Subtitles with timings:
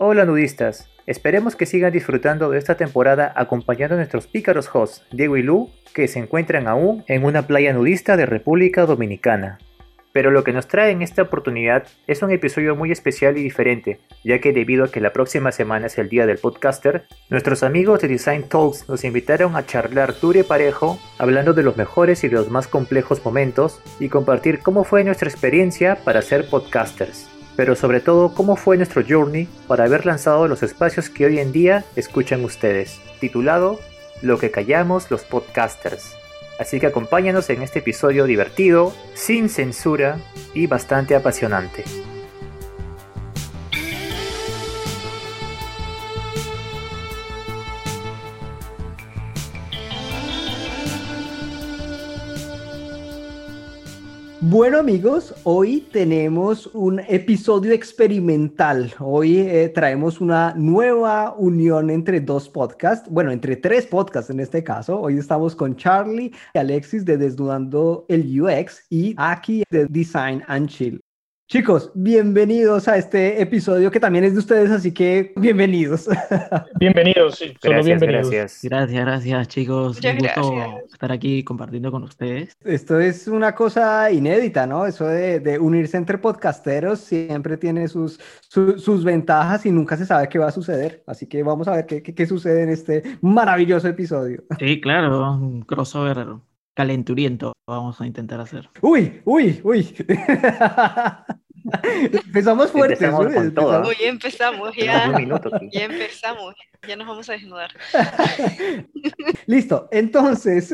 [0.00, 5.36] Hola nudistas, esperemos que sigan disfrutando de esta temporada acompañando a nuestros pícaros hosts Diego
[5.36, 9.58] y Lu, que se encuentran aún en una playa nudista de República Dominicana.
[10.12, 13.98] Pero lo que nos trae en esta oportunidad es un episodio muy especial y diferente,
[14.22, 18.00] ya que debido a que la próxima semana es el día del podcaster, nuestros amigos
[18.00, 22.28] de Design Talks nos invitaron a charlar duro y parejo, hablando de los mejores y
[22.28, 27.98] los más complejos momentos y compartir cómo fue nuestra experiencia para ser podcasters pero sobre
[27.98, 32.44] todo cómo fue nuestro journey para haber lanzado los espacios que hoy en día escuchan
[32.44, 33.80] ustedes, titulado
[34.22, 36.14] Lo que callamos los podcasters.
[36.60, 40.18] Así que acompáñanos en este episodio divertido, sin censura
[40.54, 41.82] y bastante apasionante.
[54.50, 58.94] Bueno amigos, hoy tenemos un episodio experimental.
[58.98, 64.64] Hoy eh, traemos una nueva unión entre dos podcasts, bueno, entre tres podcasts en este
[64.64, 64.98] caso.
[65.02, 70.70] Hoy estamos con Charlie y Alexis de Desnudando el UX y Aki de Design and
[70.70, 71.07] Chill.
[71.50, 76.06] Chicos, bienvenidos a este episodio que también es de ustedes, así que bienvenidos.
[76.78, 78.30] Bienvenidos, sí, solo bienvenidos.
[78.30, 78.60] Gracias.
[78.64, 79.98] gracias, gracias, chicos.
[80.04, 82.54] Un gusto estar aquí compartiendo con ustedes.
[82.62, 84.84] Esto es una cosa inédita, ¿no?
[84.84, 90.38] Eso de, unirse entre podcasteros siempre tiene sus, sus ventajas y nunca se sabe qué
[90.38, 91.02] va a suceder.
[91.06, 94.44] Así que vamos a ver qué, qué, qué sucede en este maravilloso episodio.
[94.58, 96.26] Sí, claro, un crossover
[96.78, 98.70] calenturiento vamos a intentar hacer.
[98.82, 99.96] Uy, uy, uy.
[102.24, 103.02] empezamos fuertes.
[103.02, 103.88] Empezamos con todo.
[103.88, 105.12] Uy, empezamos ya.
[105.72, 106.54] ya empezamos.
[106.86, 107.70] Ya nos vamos a desnudar.
[109.46, 109.88] Listo.
[109.90, 110.72] Entonces,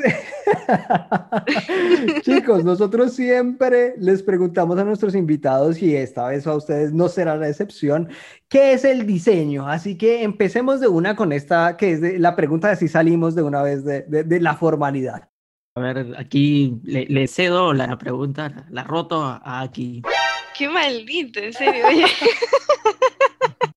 [2.21, 7.35] chicos, nosotros siempre les preguntamos a nuestros invitados y esta vez a ustedes no será
[7.37, 8.11] la excepción.
[8.51, 9.67] ¿Qué es el diseño?
[9.67, 13.43] Así que empecemos de una con esta, que es la pregunta de si salimos de
[13.43, 15.31] una vez de, de la formalidad.
[15.77, 20.03] A ver, aquí le, cedo la pregunta, la roto a aquí.
[20.57, 21.85] Qué maldito, en serio.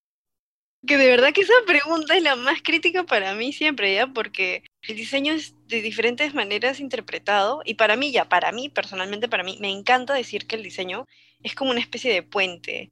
[0.85, 4.05] que de verdad que esa pregunta es la más crítica para mí siempre, ¿ya?
[4.05, 9.27] Porque el diseño es de diferentes maneras interpretado y para mí, ya, para mí, personalmente
[9.27, 11.07] para mí, me encanta decir que el diseño
[11.41, 12.91] es como una especie de puente,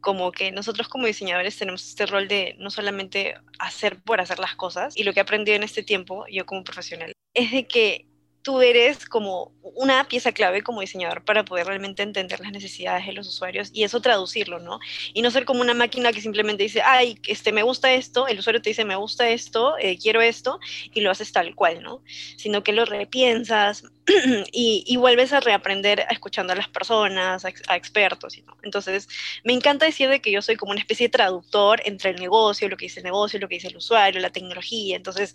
[0.00, 4.56] como que nosotros como diseñadores tenemos este rol de no solamente hacer por hacer las
[4.56, 8.06] cosas y lo que he aprendido en este tiempo, yo como profesional, es de que
[8.46, 13.12] tú eres como una pieza clave como diseñador para poder realmente entender las necesidades de
[13.12, 14.78] los usuarios y eso traducirlo, ¿no?
[15.12, 18.38] Y no ser como una máquina que simplemente dice, ay, este, me gusta esto, el
[18.38, 20.60] usuario te dice, me gusta esto, eh, quiero esto,
[20.94, 22.04] y lo haces tal cual, ¿no?
[22.36, 23.82] Sino que lo repiensas
[24.52, 28.56] y, vuelves a reaprender escuchando a las personas, a, expertos, ¿no?
[28.62, 29.08] Entonces,
[29.42, 32.68] me encanta decir de que yo soy como una especie de traductor entre el negocio,
[32.68, 34.94] lo que dice el negocio, lo que dice el usuario, la tecnología.
[34.94, 35.34] Entonces,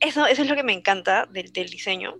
[0.00, 2.18] eso, eso es lo que me encanta del, del diseño.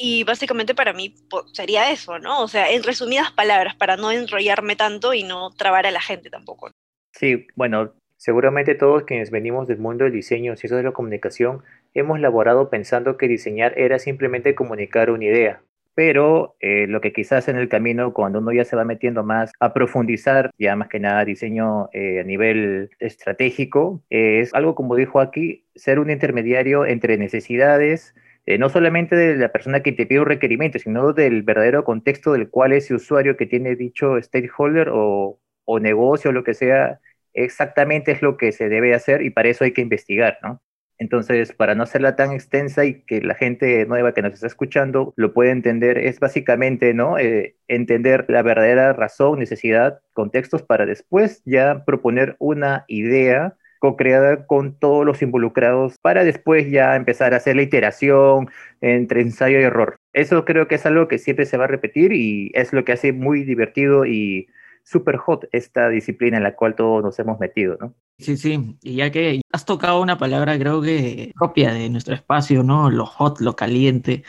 [0.00, 1.14] Y básicamente para mí
[1.52, 2.42] sería eso, ¿no?
[2.42, 6.30] O sea, en resumidas palabras, para no enrollarme tanto y no trabar a la gente
[6.30, 6.70] tampoco.
[7.12, 11.64] Sí, bueno, seguramente todos quienes venimos del mundo del diseño, eso es la comunicación,
[11.94, 15.62] hemos laborado pensando que diseñar era simplemente comunicar una idea
[15.98, 19.50] pero eh, lo que quizás en el camino, cuando uno ya se va metiendo más
[19.58, 25.18] a profundizar, ya más que nada diseño eh, a nivel estratégico, es algo como dijo
[25.18, 28.14] aquí, ser un intermediario entre necesidades,
[28.46, 32.32] eh, no solamente de la persona que te pide un requerimiento, sino del verdadero contexto
[32.32, 37.00] del cual ese usuario que tiene dicho stakeholder o, o negocio o lo que sea,
[37.34, 40.62] exactamente es lo que se debe hacer y para eso hay que investigar, ¿no?
[40.98, 45.14] Entonces, para no hacerla tan extensa y que la gente nueva que nos está escuchando
[45.16, 47.18] lo pueda entender, es básicamente ¿no?
[47.18, 54.76] Eh, entender la verdadera razón, necesidad, contextos para después ya proponer una idea co-creada con
[54.78, 58.48] todos los involucrados para después ya empezar a hacer la iteración
[58.80, 59.96] entre ensayo y error.
[60.12, 62.92] Eso creo que es algo que siempre se va a repetir y es lo que
[62.92, 64.48] hace muy divertido y
[64.88, 67.94] super hot esta disciplina en la cual todos nos hemos metido, ¿no?
[68.18, 72.62] Sí, sí, y ya que has tocado una palabra creo que propia de nuestro espacio,
[72.62, 72.90] ¿no?
[72.90, 74.24] Lo hot, lo caliente.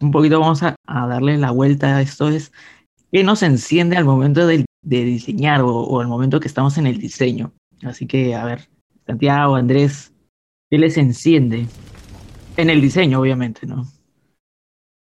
[0.00, 2.52] Un poquito vamos a, darle la vuelta a esto, es
[3.10, 6.98] qué nos enciende al momento de, diseñar o, o, al momento que estamos en el
[6.98, 7.52] diseño.
[7.82, 8.68] Así que, a ver,
[9.06, 10.12] Santiago, Andrés,
[10.70, 11.66] ¿qué les enciende?
[12.56, 13.84] En el diseño, obviamente, ¿no?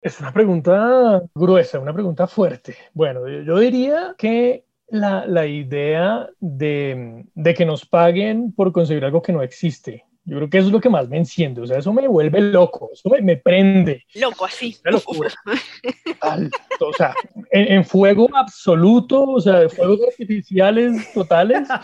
[0.01, 2.75] Es una pregunta gruesa, una pregunta fuerte.
[2.93, 7.25] Bueno, yo diría que la, idea de,
[7.55, 10.05] que nos paguen por conseguir algo que no existe.
[10.27, 12.41] Yo creo que eso es lo que más me enciende, o sea, eso me vuelve
[12.41, 14.03] loco, eso me, me prende.
[14.15, 14.75] Loco, así.
[14.83, 15.29] Una locura.
[16.03, 16.49] Total,
[16.81, 17.13] o sea,
[17.51, 21.67] en, en fuego absoluto, o sea, fuegos artificiales totales.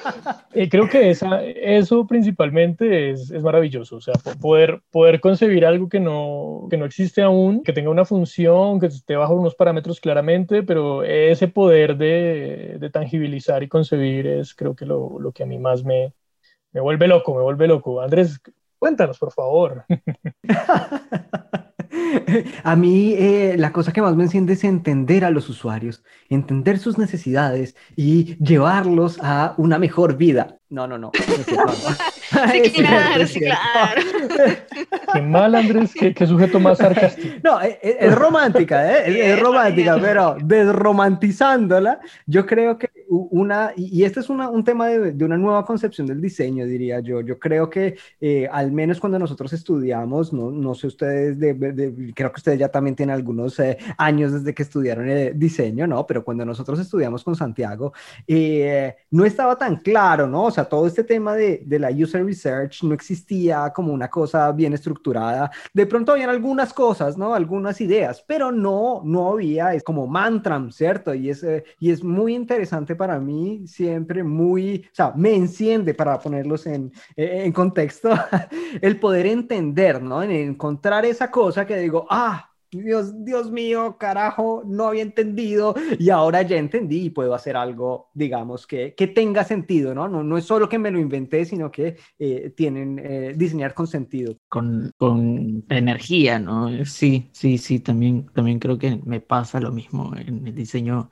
[0.55, 5.65] Eh, creo que esa, eso principalmente es, es maravilloso, o sea, po- poder, poder concebir
[5.65, 9.55] algo que no, que no existe aún, que tenga una función, que esté bajo unos
[9.55, 15.31] parámetros claramente, pero ese poder de, de tangibilizar y concebir es creo que lo, lo
[15.31, 16.13] que a mí más me,
[16.73, 18.01] me vuelve loco, me vuelve loco.
[18.01, 18.39] Andrés,
[18.79, 19.85] cuéntanos, por favor.
[22.63, 26.79] A mí eh, la cosa que más me enciende es entender a los usuarios, entender
[26.79, 30.57] sus necesidades y llevarlos a una mejor vida.
[30.69, 31.11] No, no, no.
[32.51, 34.01] Sí, claro, sí, claro.
[35.13, 37.35] Qué mal, Andrés, qué, qué sujeto más sarcástico.
[37.43, 39.03] No, es, es- es romántica, ¿eh?
[39.05, 44.87] Es, es romántica, pero desromantizándola, yo creo que una, y, este es una- un tema
[44.87, 47.21] de, de una nueva concepción del diseño, diría yo.
[47.21, 52.13] Yo creo que eh, al menos cuando nosotros estudiamos, no, no sé ustedes, de, de-
[52.15, 56.05] creo que ustedes ya también tienen algunos eh, años desde que estudiaron eh, diseño, ¿no?
[56.07, 57.93] Pero cuando nosotros estudiamos con Santiago,
[58.27, 60.45] eh, no estaba tan claro, ¿no?
[60.45, 64.73] O sea, todo este tema de, la user research no existía como una cosa bien
[64.73, 65.51] estructurada.
[65.73, 67.33] De pronto habían algunas cosas, ¿no?
[67.33, 71.13] Algunas ideas, pero no, no había, es como mantram, ¿cierto?
[71.13, 75.93] Y es, eh, y es muy interesante para mí, siempre muy, o sea, me enciende
[75.93, 78.09] para ponerlos en, eh, en contexto,
[78.81, 80.23] el poder entender, ¿no?
[80.23, 86.09] En encontrar esa cosa que digo, ah, Dios, Dios mío, carajo, no había entendido y
[86.09, 90.07] ahora ya entendí y puedo hacer algo, digamos, que, que tenga sentido, ¿no?
[90.07, 90.23] ¿no?
[90.23, 94.35] No es solo que me lo inventé, sino que eh, tienen, eh, diseñar con sentido.
[94.47, 96.85] con, con energía, ¿no?
[96.85, 101.11] Sí, sí, sí, también, también creo que me pasa lo mismo en el diseño,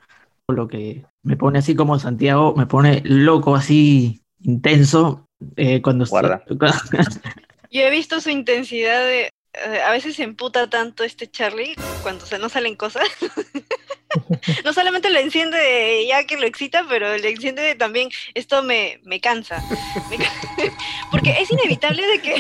[0.52, 6.22] lo que me pone así como Santiago, me pone loco, así intenso, eh, cuando estoy-
[6.22, 6.44] Guarda.
[7.72, 9.30] Yo he visto su intensidad de.
[9.54, 13.08] eh, a veces se emputa tanto este Charlie cuando se no salen cosas.
[14.66, 18.62] no solamente lo enciende de ya que lo excita, pero le enciende de también esto
[18.62, 19.64] me, me cansa.
[20.10, 20.34] Me ca-
[21.12, 22.34] Porque es inevitable de que.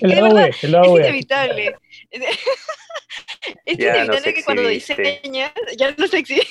[0.00, 0.50] El es verdad,
[0.84, 1.74] inevitable.
[3.64, 5.20] Es Ya que cuando exhibiste.
[5.22, 6.46] diseñas, ya no se exhibe.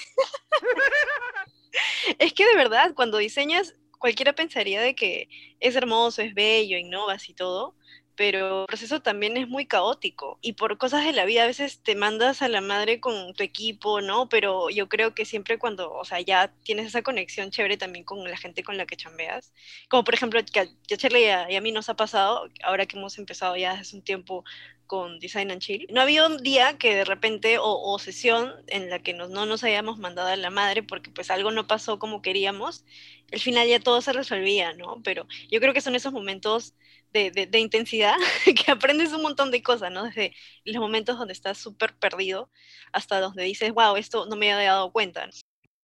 [2.19, 5.29] es que de verdad, cuando diseñas, cualquiera pensaría de que
[5.59, 7.75] es hermoso, es bello, innovas y todo,
[8.17, 11.83] pero el proceso también es muy caótico y por cosas de la vida a veces
[11.83, 14.27] te mandas a la madre con tu equipo, ¿no?
[14.27, 18.23] Pero yo creo que siempre cuando, o sea, ya tienes esa conexión chévere también con
[18.23, 19.53] la gente con la que chambeas,
[19.87, 22.87] como por ejemplo que a, Shirley y a, y a mí nos ha pasado, ahora
[22.87, 24.43] que hemos empezado ya hace un tiempo
[24.87, 25.87] con Design and Chill.
[25.91, 29.99] No había un día que de repente, o, sesión en la que no nos hayamos
[29.99, 32.85] mandado a la madre porque pues algo no pasó como queríamos,
[33.31, 35.01] al final ya todo se resolvía, ¿no?
[35.03, 36.73] Pero yo creo que son esos momentos
[37.13, 38.15] de, de, de intensidad
[38.65, 40.05] que aprendes un montón de cosas, ¿no?
[40.05, 42.49] Desde los momentos donde estás súper perdido
[42.93, 45.29] hasta donde dices, wow, esto no me había dado cuenta.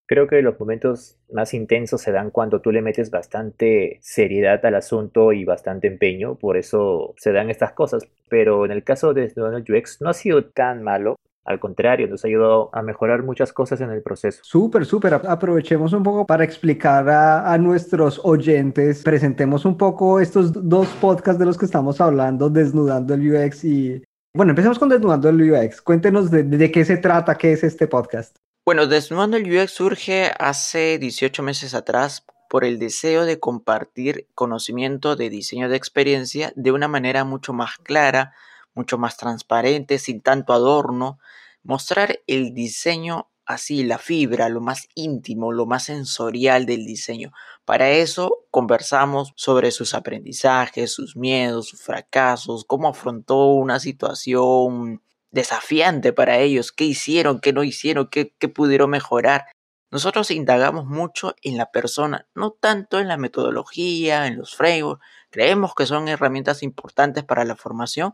[0.05, 4.75] Creo que los momentos más intensos se dan cuando tú le metes bastante seriedad al
[4.75, 8.05] asunto y bastante empeño, por eso se dan estas cosas.
[8.29, 11.15] Pero en el caso de Donald UX no ha sido tan malo,
[11.45, 14.39] al contrario, nos ha ayudado a mejorar muchas cosas en el proceso.
[14.44, 15.13] Súper, súper.
[15.15, 20.88] Ap- Aprovechemos un poco para explicar a, a nuestros oyentes, presentemos un poco estos dos
[21.01, 24.03] podcasts de los que estamos hablando, Desnudando el UX y...
[24.35, 25.81] Bueno, empecemos con Desnudando el UX.
[25.81, 28.35] Cuéntenos de, de qué se trata, qué es este podcast.
[28.65, 35.17] Bueno, Desnudando el UX surge hace 18 meses atrás por el deseo de compartir conocimiento
[35.17, 38.34] de diseño de experiencia de una manera mucho más clara,
[38.74, 41.20] mucho más transparente, sin tanto adorno,
[41.62, 47.34] mostrar el diseño así, la fibra, lo más íntimo, lo más sensorial del diseño.
[47.65, 55.01] Para eso conversamos sobre sus aprendizajes, sus miedos, sus fracasos, cómo afrontó una situación
[55.34, 59.48] desafiante para ellos, qué hicieron, qué no hicieron, qué, qué pudieron mejorar.
[59.92, 65.06] Nosotros indagamos mucho en la persona, no tanto en la metodología, en los frameworks.
[65.32, 68.13] Creemos que son herramientas importantes para la formación,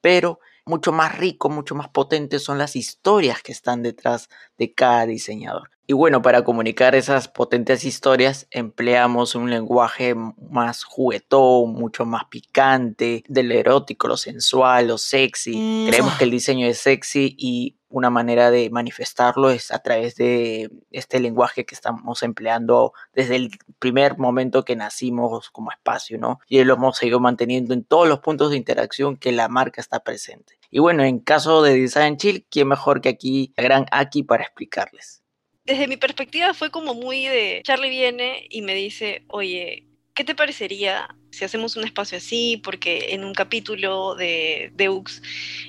[0.00, 5.06] pero mucho más rico, mucho más potente son las historias que están detrás de cada
[5.06, 5.70] diseñador.
[5.90, 13.24] Y bueno, para comunicar esas potentes historias empleamos un lenguaje más juguetón, mucho más picante,
[13.26, 15.86] del erótico, lo sensual, lo sexy.
[15.88, 20.68] Creemos que el diseño es sexy y una manera de manifestarlo es a través de
[20.90, 26.38] este lenguaje que estamos empleando desde el primer momento que nacimos como espacio, ¿no?
[26.48, 30.00] Y lo hemos seguido manteniendo en todos los puntos de interacción que la marca está
[30.00, 30.58] presente.
[30.70, 34.44] Y bueno, en caso de Design Chill, ¿quién mejor que aquí, la gran Aki, para
[34.44, 35.22] explicarles?
[35.68, 39.84] Desde mi perspectiva fue como muy de, Charlie viene y me dice, oye,
[40.14, 42.58] ¿qué te parecería si hacemos un espacio así?
[42.64, 45.22] Porque en un capítulo de Deux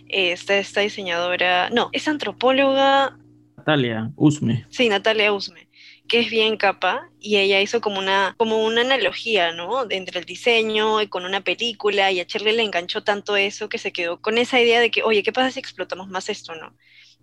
[0.07, 3.17] eh, está esta diseñadora, no, es antropóloga.
[3.57, 4.65] Natalia Usme.
[4.69, 5.69] Sí, Natalia Usme
[6.09, 9.89] que es bien capa, y ella hizo como una, como una analogía, ¿no?
[9.89, 13.77] Entre el diseño y con una película, y a Shirley le enganchó tanto eso que
[13.77, 16.75] se quedó con esa idea de que, oye, ¿qué pasa si explotamos más esto, no?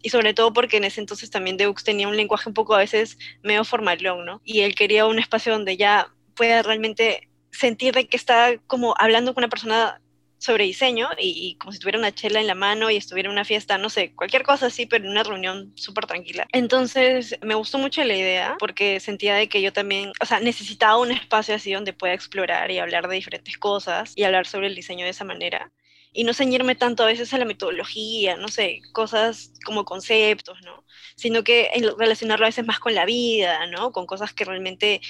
[0.03, 2.79] Y sobre todo porque en ese entonces también Deux tenía un lenguaje un poco a
[2.79, 4.41] veces medio formalón, ¿no?
[4.45, 9.35] Y él quería un espacio donde ya pueda realmente sentir de que está como hablando
[9.35, 10.01] con una persona
[10.39, 13.45] sobre diseño y, como si tuviera una chela en la mano y estuviera en una
[13.45, 16.47] fiesta, no sé, cualquier cosa así, pero en una reunión súper tranquila.
[16.53, 20.99] Entonces me gustó mucho la idea porque sentía de que yo también, o sea, necesitaba
[20.99, 24.75] un espacio así donde pueda explorar y hablar de diferentes cosas y hablar sobre el
[24.75, 25.73] diseño de esa manera.
[26.13, 30.85] Y no ceñirme tanto a veces a la metodología, no sé, cosas como conceptos, ¿no?
[31.15, 33.93] Sino que relacionarlo a veces más con la vida, ¿no?
[33.93, 35.01] Con cosas que realmente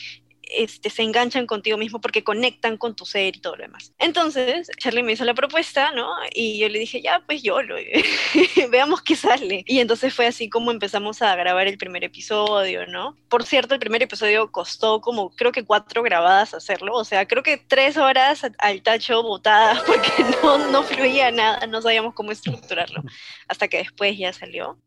[0.47, 3.93] este, se enganchan contigo mismo porque conectan con tu ser y todo lo demás.
[3.99, 6.09] Entonces, Charlie me hizo la propuesta, ¿no?
[6.33, 7.77] Y yo le dije, ya, pues yo lo,
[8.71, 9.65] veamos qué sale.
[9.67, 13.17] Y entonces fue así como empezamos a grabar el primer episodio, ¿no?
[13.29, 17.43] Por cierto, el primer episodio costó como, creo que cuatro grabadas hacerlo, o sea, creo
[17.43, 20.11] que tres horas al tacho botadas porque
[20.43, 23.03] no, no fluía nada, no sabíamos cómo estructurarlo,
[23.49, 24.79] hasta que después ya salió.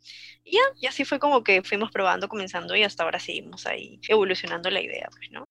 [0.43, 4.69] Y y así fue como que fuimos probando, comenzando y hasta ahora seguimos ahí evolucionando
[4.69, 5.48] la idea, pues, ¿no?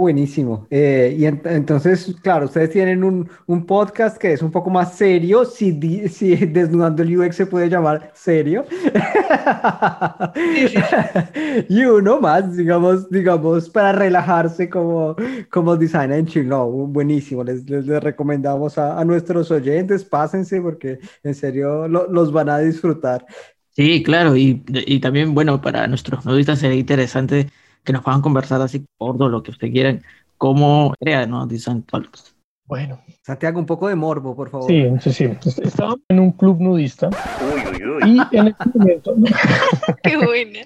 [0.00, 0.66] Buenísimo.
[0.70, 5.44] Eh, y entonces, claro, ustedes tienen un, un, podcast que es un poco más serio,
[5.44, 8.64] si, si desnudando el UX se puede llamar serio.
[11.68, 15.16] y uno más, digamos, digamos, para relajarse como,
[15.50, 16.46] como designer en Chile.
[16.46, 17.44] No, buenísimo.
[17.44, 22.58] Les, les, recomendamos a, a, nuestros oyentes, pásense porque en serio lo, los van a
[22.58, 23.26] disfrutar.
[23.72, 27.50] Sí, claro, y, y también, bueno, para nuestros nudistas sería interesante
[27.84, 30.02] que nos puedan conversar así por todo lo que ustedes quieran,
[30.36, 31.46] cómo crea, ¿no?
[31.46, 32.34] Design Talks.
[32.66, 33.02] Bueno.
[33.22, 34.68] Santiago, un poco de morbo, por favor.
[34.68, 35.24] Sí, sí, sí.
[35.62, 37.08] Estaba en un club nudista.
[37.08, 38.22] Uy, uy, uy.
[38.32, 39.14] Y en este momento...
[40.02, 40.60] Qué buena.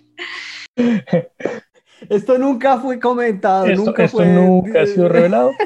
[2.08, 5.52] Esto nunca fue comentado, esto, nunca esto nunca ha sido revelado.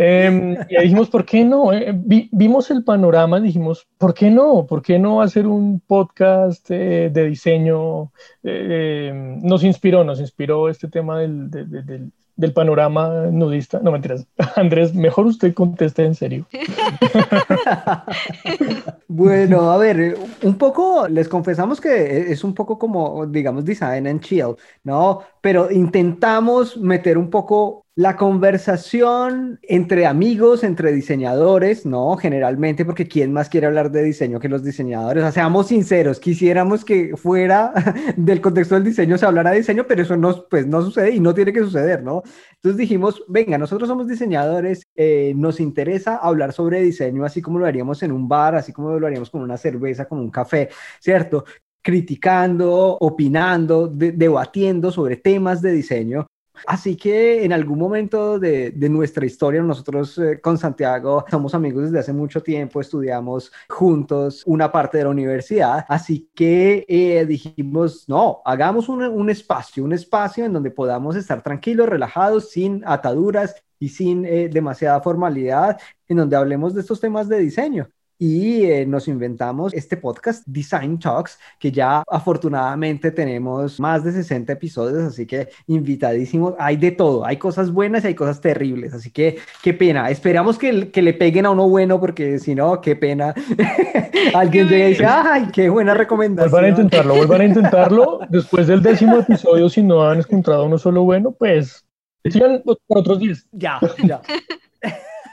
[0.00, 1.72] Eh, y dijimos, ¿por qué no?
[1.72, 4.64] Eh, vi, vimos el panorama, dijimos, ¿por qué no?
[4.64, 8.12] ¿Por qué no hacer un podcast eh, de diseño?
[8.44, 9.10] Eh,
[9.42, 13.80] nos inspiró, nos inspiró este tema del, del, del panorama nudista.
[13.80, 14.24] No mentiras.
[14.56, 16.46] Andrés, mejor usted conteste en serio.
[19.08, 24.20] bueno, a ver, un poco, les confesamos que es un poco como, digamos, design and
[24.20, 24.54] chill,
[24.84, 25.20] ¿no?
[25.40, 32.16] Pero intentamos meter un poco la conversación entre amigos, entre diseñadores, ¿no?
[32.16, 35.20] Generalmente, porque ¿quién más quiere hablar de diseño que los diseñadores?
[35.20, 37.72] O sea, seamos sinceros, quisiéramos que fuera
[38.16, 41.18] del contexto del diseño se hablara de diseño, pero eso no, pues, no sucede y
[41.18, 42.22] no tiene que suceder, ¿no?
[42.54, 47.66] Entonces dijimos, venga, nosotros somos diseñadores, eh, nos interesa hablar sobre diseño así como lo
[47.66, 50.68] haríamos en un bar, así como lo haríamos con una cerveza, con un café,
[51.00, 51.44] ¿cierto?
[51.82, 56.26] Criticando, opinando, debatiendo sobre temas de diseño,
[56.66, 61.98] Así que en algún momento de, nuestra historia, nosotros eh, con Santiago somos amigos desde
[61.98, 68.40] hace mucho tiempo, estudiamos juntos una parte de la universidad, así que eh, dijimos, no,
[68.44, 74.24] hagamos un, espacio, un espacio en donde podamos estar tranquilos, relajados, sin ataduras y sin
[74.24, 79.72] eh, demasiada formalidad, en donde hablemos de estos temas de diseño y eh, nos inventamos
[79.74, 86.54] este podcast Design Talks, que ya afortunadamente tenemos más de 60 episodios, así que invitadísimos.
[86.58, 90.10] Hay de todo, hay cosas buenas y hay cosas terribles, así que qué pena.
[90.10, 93.34] Esperamos que, que le peguen a uno bueno, porque si no, qué pena.
[94.34, 96.50] Alguien llega y dice, ay, qué buena recomendación.
[96.50, 98.20] Vuelvan a intentarlo, vuelvan a intentarlo.
[98.28, 101.84] Después del décimo episodio, si no han encontrado uno solo bueno, pues
[102.24, 103.46] sigan otros 10.
[103.52, 104.20] Ya, ya.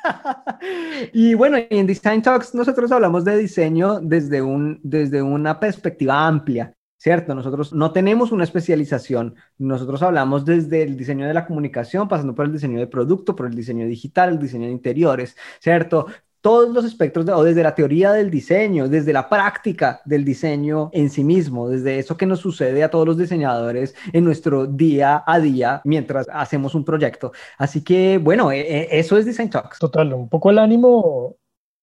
[1.13, 6.75] y bueno, en Design Talks nosotros hablamos de diseño desde, un, desde una perspectiva amplia.
[6.97, 7.35] ¿cierto?
[7.35, 12.45] Nosotros no tenemos una especialización, nosotros hablamos desde el diseño de la comunicación, pasando por
[12.45, 16.07] el diseño de producto, por el diseño digital, el diseño de interiores, ¿cierto?
[16.45, 20.91] Todos los espectros, de, o desde la teoría del diseño, desde la práctica del diseño
[20.93, 25.23] en sí mismo, desde eso que nos sucede a todos los diseñadores en nuestro día
[25.25, 27.31] a día mientras hacemos un proyecto.
[27.57, 29.79] Así que, bueno, e, e, eso es Design Talks.
[29.79, 31.35] Total, un poco el ánimo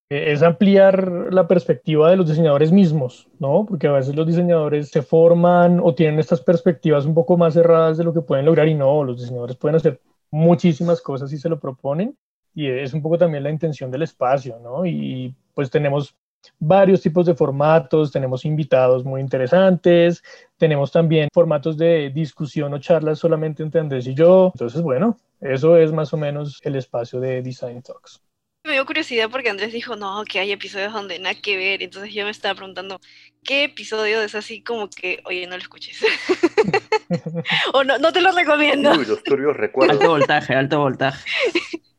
[0.09, 3.67] eh, es ampliar la perspectiva de los diseñadores mismos, ¿no?
[3.67, 7.99] Porque a veces los diseñadores se forman o tienen estas perspectivas un poco más cerradas
[7.99, 10.01] de lo que pueden lograr y no, los diseñadores pueden hacer
[10.31, 12.17] muchísimas cosas si se lo proponen
[12.55, 14.85] y es un poco también la intención del espacio, ¿no?
[14.87, 16.15] Y pues tenemos
[16.59, 20.23] varios tipos de formatos, tenemos invitados muy interesantes,
[20.57, 24.51] tenemos también formatos de discusión o charlas solamente entre Andrés y yo.
[24.55, 28.21] Entonces, bueno, eso es más o menos el espacio de Design Talks.
[28.65, 31.83] Me dio curiosidad porque Andrés dijo, no, que hay episodios donde nada que ver.
[31.83, 33.01] Entonces yo me estaba preguntando,
[33.43, 35.99] ¿qué episodio es así como que, oye, no lo escuches?
[37.73, 38.93] o no, no te lo recomiendo.
[38.93, 39.99] Uy, los turbios recuerdos.
[39.99, 41.29] Alto voltaje, alto voltaje.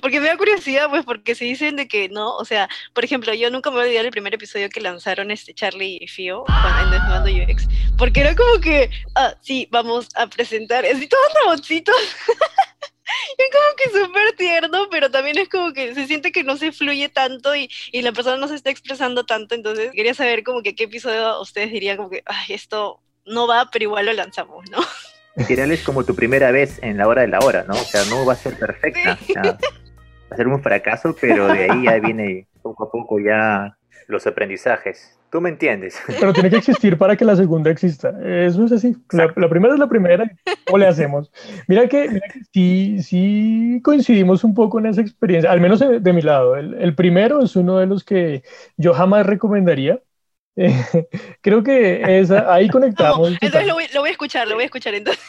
[0.00, 3.32] Porque me da curiosidad, pues, porque se dicen de que no, o sea, por ejemplo,
[3.34, 6.44] yo nunca me voy a olvidar el primer episodio que lanzaron este Charlie y Fio
[6.46, 11.96] cuando Desnudando UX, porque era como que, ah, sí, vamos a presentar, así todos robotitos.
[13.38, 16.72] es como que súper tierno, pero también es como que se siente que no se
[16.72, 20.62] fluye tanto y, y, la persona no se está expresando tanto, entonces quería saber como
[20.62, 24.68] que qué episodio ustedes dirían como que, ay, esto no va, pero igual lo lanzamos,
[24.70, 24.78] ¿no?
[25.36, 27.74] Literal es como tu primera vez en la hora de la hora, ¿no?
[27.74, 29.16] O sea, no va a ser perfecta.
[29.16, 29.32] Sí.
[29.32, 29.58] o sea, va
[30.30, 35.16] a ser un fracaso, pero de ahí ya viene poco a poco ya los aprendizajes.
[35.30, 35.96] Tú me entiendes.
[36.18, 38.12] Pero tiene que existir para que la segunda exista.
[38.20, 38.96] Eso es así.
[39.12, 40.28] La, la primera es la primera.
[40.66, 41.30] ¿Cómo le hacemos?
[41.68, 46.00] Mira que, mira que sí, sí coincidimos un poco en esa experiencia, al menos de,
[46.00, 46.56] de mi lado.
[46.56, 48.42] El, el, primero es uno de los que
[48.76, 50.00] yo jamás recomendaría.
[50.60, 51.06] Eh,
[51.40, 53.30] creo que esa, ahí conectamos.
[53.30, 55.24] No, entonces lo voy, lo voy, a escuchar, lo voy a escuchar entonces.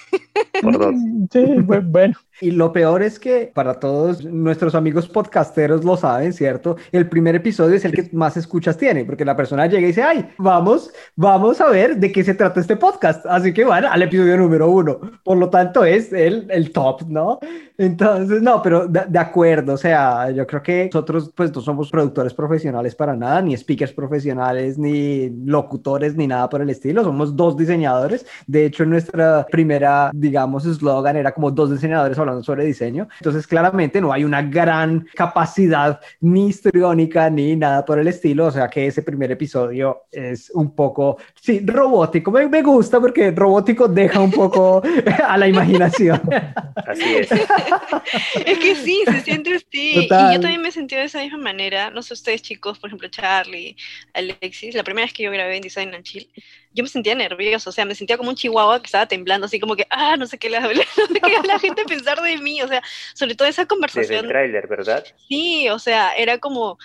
[1.31, 1.45] Sí,
[1.83, 2.15] bueno.
[2.41, 6.75] Y lo peor es que para todos nuestros amigos podcasteros lo saben, ¿cierto?
[6.91, 10.01] El primer episodio es el que más escuchas tiene, porque la persona llega y dice,
[10.01, 13.23] ay, vamos, vamos a ver de qué se trata este podcast.
[13.27, 14.99] Así que van al episodio número uno.
[15.23, 17.37] Por lo tanto, es el, el top, ¿no?
[17.77, 21.89] Entonces, no, pero de, de, acuerdo, o sea, yo creo que nosotros pues no somos
[21.89, 27.03] productores profesionales para nada, ni speakers profesionales, ni locutores, ni nada por el estilo.
[27.03, 28.25] Somos dos diseñadores.
[28.47, 33.07] De hecho, nuestra primera, digamos, eslogan era como dos diseñadores hablando sobre diseño.
[33.19, 38.47] Entonces, claramente no hay una gran capacidad ni histriónica ni nada por el estilo.
[38.47, 42.31] O sea que ese primer episodio es un poco, sí, robótico.
[42.31, 44.81] Me, me gusta porque robótico deja un poco
[45.27, 46.21] a la imaginación.
[46.75, 47.31] Así es.
[48.45, 50.07] es que sí, se siente así.
[50.07, 50.31] Total.
[50.31, 51.89] Y yo también me sentí de esa misma manera.
[51.89, 53.75] No sé ustedes, chicos, por ejemplo, Charlie,
[54.13, 56.29] Alexis, la primera vez que yo grabé en Design and Chill,
[56.73, 59.59] yo me sentía nervioso, o sea, me sentía como un chihuahua que estaba temblando, así
[59.59, 62.61] como que, ah, no sé qué la, no sé qué la gente pensar de mí,
[62.61, 62.81] o sea,
[63.13, 64.07] sobre todo esa conversación.
[64.07, 65.05] Desde el tráiler, ¿verdad?
[65.27, 66.77] Sí, o sea, era como,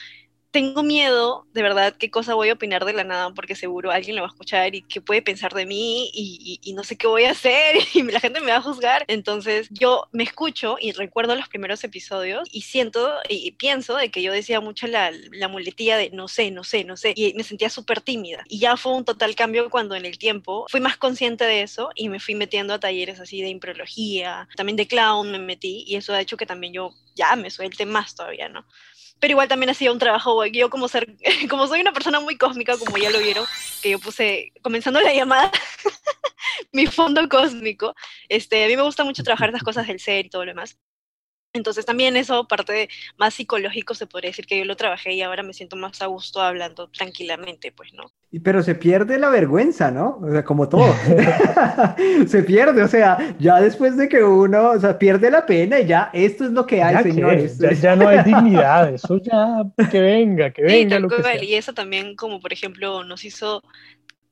[0.51, 4.17] tengo miedo, de verdad, qué cosa voy a opinar de la nada, porque seguro alguien
[4.17, 6.97] lo va a escuchar y qué puede pensar de mí y, y, y, no sé
[6.97, 9.05] qué voy a hacer y la gente me va a juzgar.
[9.09, 14.23] Entonces yo me escucho y recuerdo los primeros episodios y siento y pienso de que
[14.23, 17.45] yo decía mucho la, la muletilla de no sé, no sé, no sé y me
[17.45, 18.45] sentía súper tímida.
[18.49, 21.91] Y ya fue un total cambio cuando en el tiempo fui más consciente de eso
[21.95, 25.97] y me fui metiendo a talleres así de imprología, también de clown me metí y
[25.97, 28.65] eso ha hecho que también yo ya me suelte más todavía, ¿no?
[29.21, 31.17] Pero igual también hacía un trabajo, yo como ser,
[31.51, 33.45] como soy una persona muy cósmica, como ya lo vieron,
[33.83, 35.51] que yo puse, comenzando la llamada,
[36.73, 37.95] mi fondo cósmico,
[38.29, 40.79] este, a mí me gusta mucho trabajar esas cosas del ser y todo lo demás.
[41.57, 45.23] Entonces también eso, parte de más psicológico, se podría decir que yo lo trabajé y
[45.23, 48.05] ahora me siento más a gusto hablando tranquilamente, pues, ¿no?
[48.43, 50.19] Pero se pierde la vergüenza, ¿no?
[50.23, 50.95] O sea, como todo.
[52.27, 55.87] se pierde, o sea, ya después de que uno, o sea, pierde la pena y
[55.87, 57.59] ya esto es lo que hay, ya señores.
[57.59, 60.97] Ya, ya, no hay dignidad, eso ya, que venga, que venga.
[60.97, 61.43] Sí, lo que sea.
[61.43, 63.63] y eso también, como por ejemplo, nos hizo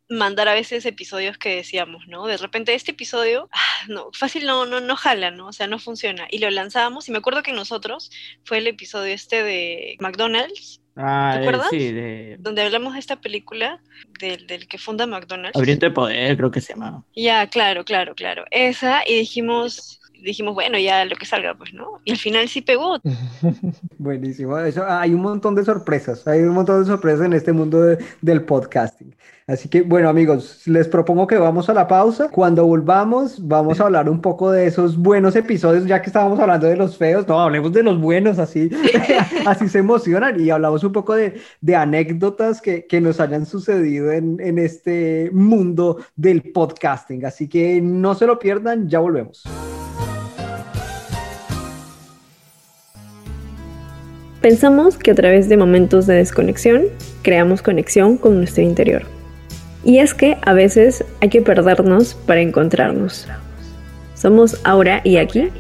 [0.08, 2.26] mandar a veces episodios que decíamos, ¿no?
[2.26, 5.48] De repente este episodio, ah, no, fácil no, no, no jala, ¿no?
[5.48, 6.26] O sea, no funciona.
[6.30, 8.10] Y lo lanzábamos y me acuerdo que nosotros
[8.44, 10.80] fue el episodio este de McDonald's.
[10.96, 11.68] Ah, ¿Te acuerdas?
[11.70, 12.36] Sí, de...
[12.38, 13.80] Donde hablamos de esta película
[14.20, 15.56] del, del que funda McDonald's.
[15.56, 17.04] Abriente de Poder, creo que se llama.
[17.16, 18.44] Ya, claro, claro, claro.
[18.50, 22.00] Esa, y dijimos, dijimos, bueno, ya lo que salga, pues, ¿no?
[22.04, 23.00] Y al final sí pegó.
[23.98, 24.58] Buenísimo.
[24.58, 28.04] Eso, hay un montón de sorpresas, hay un montón de sorpresas en este mundo de,
[28.20, 29.14] del podcasting.
[29.46, 32.30] Así que, bueno, amigos, les propongo que vamos a la pausa.
[32.30, 36.66] Cuando volvamos, vamos a hablar un poco de esos buenos episodios, ya que estábamos hablando
[36.66, 37.28] de los feos.
[37.28, 38.70] No, hablemos de los buenos, así,
[39.46, 44.11] así se emocionan y hablamos un poco de, de anécdotas que, que, nos hayan sucedido
[44.12, 47.26] en, en este mundo del podcasting.
[47.26, 49.42] Así que no se lo pierdan, ya volvemos.
[54.40, 56.85] Pensamos que a través de momentos de desconexión
[57.20, 59.04] creamos conexión con nuestro interior.
[59.84, 63.28] Y es que a veces hay que perdernos para encontrarnos.
[64.14, 65.50] Somos Aura y Aquí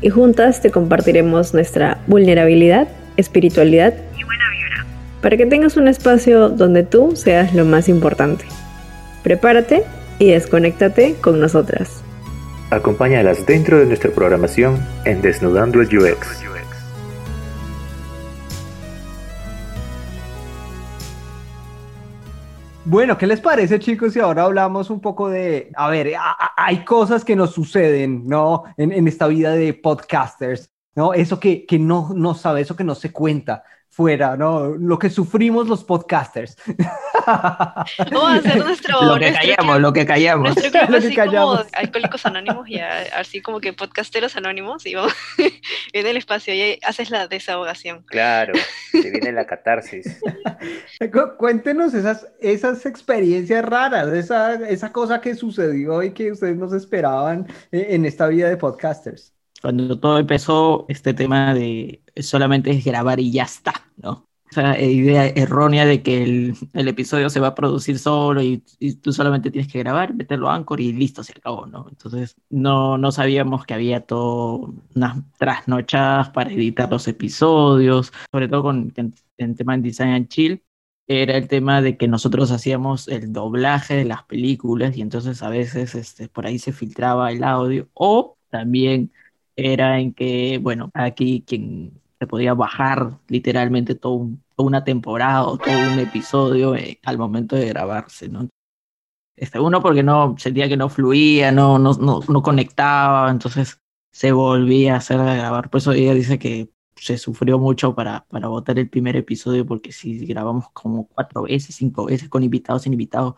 [0.00, 4.86] y juntas te compartiremos nuestra vulnerabilidad, espiritualidad y buena vibra
[5.20, 8.44] para que tengas un espacio donde tú seas lo más importante.
[9.22, 9.84] Prepárate
[10.18, 12.02] y desconéctate con nosotras.
[12.70, 16.53] Acompáñalas dentro de nuestra programación en Desnudando el UX.
[22.86, 24.12] Bueno, ¿qué les parece, chicos?
[24.12, 26.12] Si ahora hablamos un poco de, a ver,
[26.56, 28.64] hay cosas que nos suceden, ¿no?
[28.76, 31.14] En, en esta vida de podcasters, ¿no?
[31.14, 33.64] Eso que, que no, no sabe, eso que no se cuenta
[33.94, 34.70] fuera, ¿no?
[34.76, 36.56] Lo que sufrimos los podcasters.
[37.26, 40.44] Vamos a hacer nuestro, Lo que nuestro callamos, club- lo que callamos.
[40.56, 41.58] nuestro club Lo que así callamos.
[41.58, 45.12] como alcohólicos anónimos y a- así como que podcasteros anónimos y vamos
[45.92, 48.02] en el espacio y ahí haces la desahogación.
[48.06, 48.54] Claro,
[48.90, 50.20] se viene la catarsis.
[51.12, 56.68] Cu- Cuéntenos esas, esas experiencias raras, esa, esa cosa que sucedió y que ustedes no
[56.68, 59.33] se esperaban eh, en esta vida de podcasters.
[59.64, 64.28] Cuando todo empezó, este tema de solamente es grabar y ya está, ¿no?
[64.50, 68.96] Esa idea errónea de que el, el episodio se va a producir solo y, y
[68.96, 71.86] tú solamente tienes que grabar, meterlo a Anchor y listo, se acabó, ¿no?
[71.88, 78.64] Entonces no, no sabíamos que había todo unas trasnochadas para editar los episodios, sobre todo
[78.64, 80.62] con en, en tema de Design and Chill,
[81.06, 85.48] era el tema de que nosotros hacíamos el doblaje de las películas y entonces a
[85.48, 89.10] veces este, por ahí se filtraba el audio o también
[89.56, 95.58] era en que, bueno, aquí quien se podía bajar literalmente todo toda una temporada o
[95.58, 98.48] todo un episodio eh, al momento de grabarse, ¿no?
[99.36, 103.80] Este, uno porque no sentía que no fluía, no, no, no, no conectaba, entonces
[104.12, 105.70] se volvía a hacer a grabar.
[105.70, 109.92] Por eso ella dice que se sufrió mucho para, para votar el primer episodio, porque
[109.92, 113.34] si grabamos como cuatro veces, cinco veces, con invitados, sin invitados,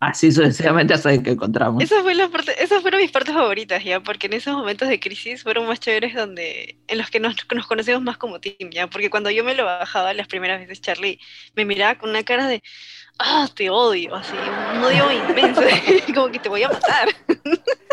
[0.00, 1.82] así sucesivamente hasta que encontramos.
[1.82, 5.00] Esa fue la parte, esas fueron mis partes favoritas, ya, porque en esos momentos de
[5.00, 8.86] crisis fueron más chéveres donde, en los que nos, nos conocemos más como team, ya,
[8.86, 11.18] porque cuando yo me lo bajaba las primeras veces, Charlie
[11.54, 12.62] me miraba con una cara de,
[13.18, 14.34] ah, te odio, así,
[14.74, 15.62] un odio inmenso,
[16.14, 17.08] como que te voy a matar.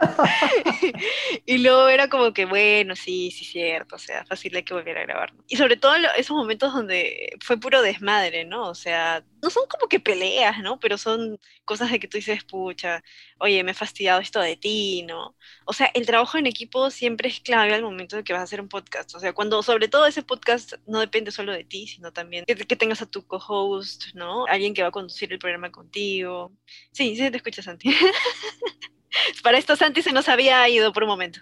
[1.46, 4.96] y luego era como que, bueno, sí, sí, cierto, o sea, fácil hay que volver
[4.98, 5.32] a grabar.
[5.46, 8.68] Y sobre todo esos momentos donde fue puro desmadre, ¿no?
[8.68, 10.80] O sea, no son como que peleas, ¿no?
[10.80, 13.02] Pero son cosas de que tú dices, pucha,
[13.38, 15.36] oye, me he fastidiado esto de ti, ¿no?
[15.66, 18.44] O sea, el trabajo en equipo siempre es clave al momento de que vas a
[18.44, 19.14] hacer un podcast.
[19.14, 22.54] O sea, cuando sobre todo ese podcast no depende solo de ti, sino también que,
[22.54, 24.46] que tengas a tu co-host, ¿no?
[24.46, 26.52] Alguien que va a conducir el programa contigo.
[26.92, 27.90] Sí, sí, te escuchas, Santi.
[29.42, 31.40] Para esto Santi se nos había ido por un momento.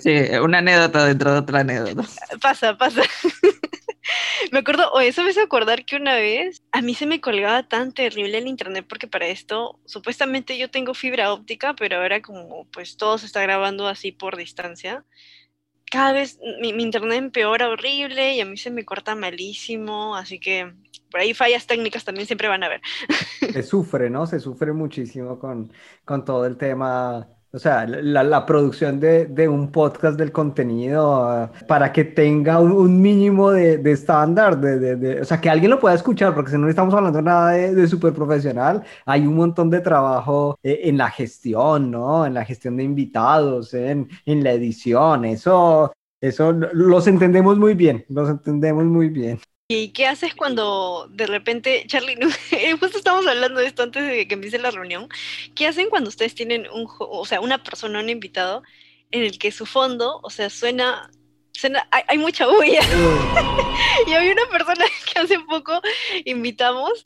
[0.00, 2.08] Sí, una anécdota dentro de otra anécdota.
[2.40, 3.02] Pasa, pasa.
[4.52, 7.62] me acuerdo, o eso me hizo acordar que una vez a mí se me colgaba
[7.62, 12.66] tan terrible el internet porque para esto supuestamente yo tengo fibra óptica, pero ahora como
[12.72, 15.04] pues todo se está grabando así por distancia,
[15.92, 20.72] cada vez mi, internet empeora horrible y a mí se me corta malísimo, así que
[21.10, 22.80] por ahí fallas técnicas también siempre van a haber.
[23.52, 24.26] Se sufre, ¿no?
[24.26, 25.70] Se sufre muchísimo con,
[26.06, 31.22] con todo el tema, o sea, la, la producción de, de un podcast del contenido
[31.24, 35.50] ah, para que tenga un, un mínimo de, estándar, de, de- de- o sea, que
[35.50, 39.34] alguien lo pueda escuchar, porque si no estamos hablando nada de súper profesional, hay un
[39.36, 42.24] montón de trabajo eh, en la gestión, ¿no?
[42.26, 48.04] En la gestión de invitados, en, en la edición, eso, eso los entendemos muy bien,
[48.08, 49.38] los entendemos muy bien.
[49.74, 52.28] ¿Y qué haces cuando de repente, Charlie, no,
[52.78, 55.08] justo estamos hablando de esto antes de que empiece la reunión,
[55.54, 58.62] ¿qué hacen cuando ustedes tienen un, o sea, una persona, un invitado,
[59.10, 61.10] en el que su fondo, o sea, suena,
[61.52, 62.82] suena, hay, hay mucha bulla?
[64.06, 65.80] Y había una persona que hace poco
[66.24, 67.04] invitamos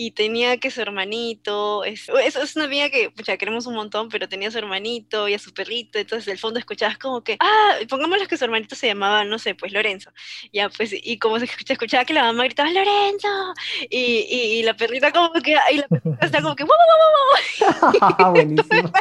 [0.00, 4.08] y tenía que su hermanito, es, eso es una amiga que, pucha, queremos un montón,
[4.08, 7.36] pero tenía a su hermanito y a su perrito, entonces del fondo escuchabas como que,
[7.40, 10.12] ah, pongámosle que su hermanito se llamaba, no sé, pues Lorenzo.
[10.52, 13.28] Ya, pues, y como se escucha- escuchaba que la mamá gritaba, ¡Lorenzo!
[13.90, 18.00] Y, y, y la perrita como que, y la perrita está como que, ¡wow, wow,
[18.04, 18.32] wow, wow!
[18.32, 18.92] Buenísimo.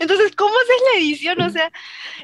[0.00, 1.40] Entonces, ¿cómo haces la edición?
[1.42, 1.70] O sea,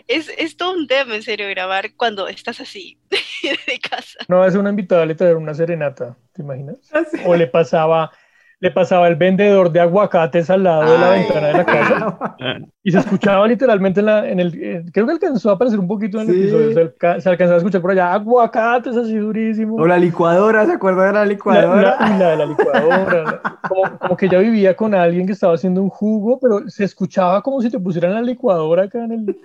[0.09, 4.19] es, es todo un tema, en serio, grabar cuando estás así, de casa.
[4.29, 6.77] Vez a una invitada le trajeron una serenata, ¿te imaginas?
[6.93, 7.19] Así.
[7.25, 8.13] O le pasaba,
[8.61, 12.37] le pasaba el vendedor de aguacates al lado de la ventana de la casa
[12.83, 15.87] y se escuchaba literalmente en, la, en el, eh, creo que alcanzó a aparecer un
[15.89, 16.41] poquito en el Sí.
[16.43, 19.77] episodio, se, alca- se alcanzaba a escuchar por allá aguacates así durísimo.
[19.77, 21.97] O la licuadora, ¿se acuerdan de la licuadora?
[22.01, 25.91] la- de la licuadora, como, como que ella vivía con alguien que estaba haciendo un
[25.91, 29.37] jugo, pero se escuchaba como si te pusieran la licuadora acá en el,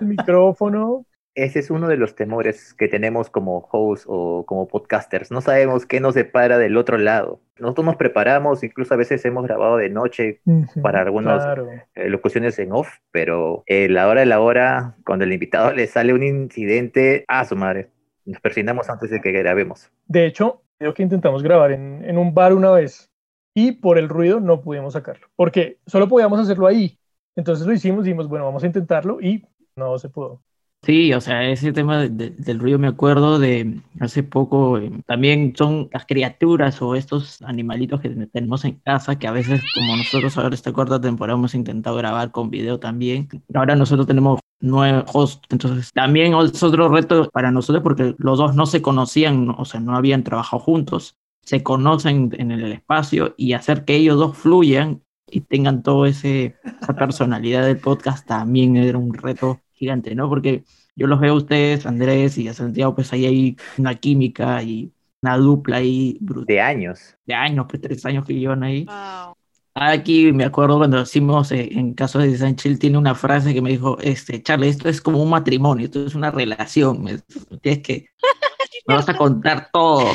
[0.00, 1.06] el micrófono.
[1.34, 5.30] Ese es uno de los temores que tenemos como hosts o como podcasters.
[5.30, 7.40] No sabemos qué nos separa del otro lado.
[7.58, 10.40] Nosotros nos preparamos, incluso a veces hemos grabado de noche
[10.82, 11.68] Para algunos- Claro.
[11.94, 15.86] eh, locuciones en off, pero eh, la hora de la hora, cuando el invitado le
[15.86, 17.88] sale un incidente, a su madre,
[18.26, 19.90] nos persignamos antes de que grabemos.
[20.06, 23.10] De hecho, creo que intentamos grabar en, en un bar una vez
[23.54, 26.98] y por el ruido no pudimos sacarlo, porque solo podíamos hacerlo ahí.
[27.36, 30.42] Entonces lo hicimos, dijimos, bueno, vamos a intentarlo y no se pudo.
[30.84, 34.90] Sí, o sea, ese tema de- de- del ruido me acuerdo de hace poco, eh,
[35.06, 39.62] también son las criaturas o estos animalitos que ten- tenemos en casa, que a veces
[39.76, 44.40] como nosotros ahora esta cuarta temporada hemos intentado grabar con video también, ahora nosotros tenemos
[44.60, 49.46] nueve hosts, entonces también es otro reto para nosotros porque los dos no se conocían,
[49.46, 51.14] no- o sea, no habían trabajado juntos,
[51.44, 56.94] se conocen en el espacio y hacer que ellos dos fluyan y tengan ese esa
[56.96, 60.28] personalidad del podcast también era un reto gigante, ¿no?
[60.28, 60.62] Porque
[60.94, 64.92] yo los veo a ustedes, Andrés y a Santiago, pues ahí hay una química y
[65.22, 67.16] una dupla ahí brutal De años.
[67.26, 68.84] de años, pues tres años que llevan ahí.
[68.84, 69.34] Wow.
[69.74, 73.70] Aquí me acuerdo cuando decimos eh, en caso de Sanchil tiene una frase que me
[73.70, 77.18] dijo, este, Charlie, esto es como un matrimonio, esto es una relación, me,
[77.60, 78.06] tienes que,
[78.86, 80.12] me vas a contar todo.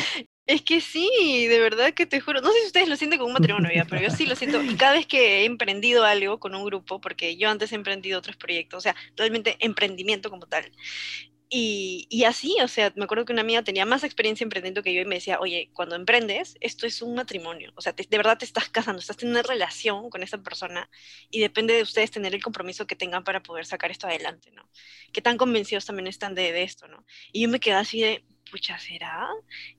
[0.48, 2.40] Es que sí, de verdad que te juro.
[2.40, 4.62] No sé si ustedes lo sienten como un matrimonio ya, pero yo sí lo siento.
[4.62, 8.18] Y cada vez que he emprendido algo con un grupo, porque yo antes he emprendido
[8.18, 10.72] otros proyectos, o sea, realmente emprendimiento como tal.
[11.50, 14.94] Y, y así, o sea, me acuerdo que una amiga tenía más experiencia emprendiendo que
[14.94, 17.72] yo y me decía, oye, cuando emprendes, esto es un matrimonio.
[17.76, 20.88] O sea, de verdad te estás casando, estás teniendo una relación con esa persona
[21.30, 24.66] y depende de ustedes tener el compromiso que tengan para poder sacar esto adelante, ¿no?
[25.12, 27.04] Qué tan convencidos también están de, de esto, ¿no?
[27.32, 29.28] Y yo me quedé así de, pucha, ¿será?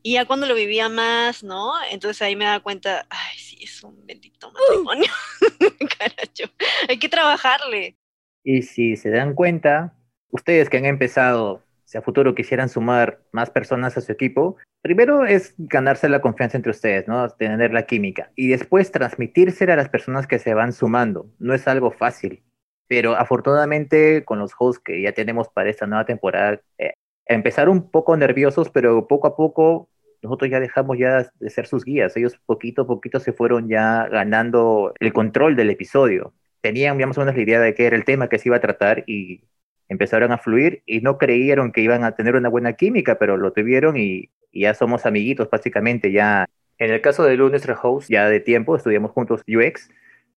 [0.01, 1.73] Y ya cuando lo vivía más, ¿no?
[1.91, 5.11] Entonces ahí me daba cuenta, ay, sí, es un bendito matrimonio.
[5.97, 6.45] Caracho,
[6.87, 7.95] hay que trabajarle.
[8.43, 9.93] Y si se dan cuenta,
[10.29, 15.25] ustedes que han empezado, si a futuro quisieran sumar más personas a su equipo, primero
[15.25, 17.27] es ganarse la confianza entre ustedes, ¿no?
[17.29, 18.31] Tener la química.
[18.35, 21.29] Y después transmitírsela a las personas que se van sumando.
[21.39, 22.43] No es algo fácil.
[22.87, 26.93] Pero afortunadamente con los hosts que ya tenemos para esta nueva temporada, eh,
[27.29, 29.89] empezaron un poco nerviosos, pero poco a poco
[30.21, 32.17] nosotros ya dejamos ya de ser sus guías.
[32.17, 37.39] Ellos poquito a poquito se fueron ya ganando el control del episodio tenían menos la
[37.39, 39.43] idea de qué era el tema que se iba a tratar y
[39.87, 43.53] empezaron a fluir y no creyeron que iban a tener una buena química, pero lo
[43.53, 46.47] tuvieron y, y ya somos amiguitos básicamente ya.
[46.77, 49.89] En el caso de Lu, nuestra host, ya de tiempo, estudiamos juntos UX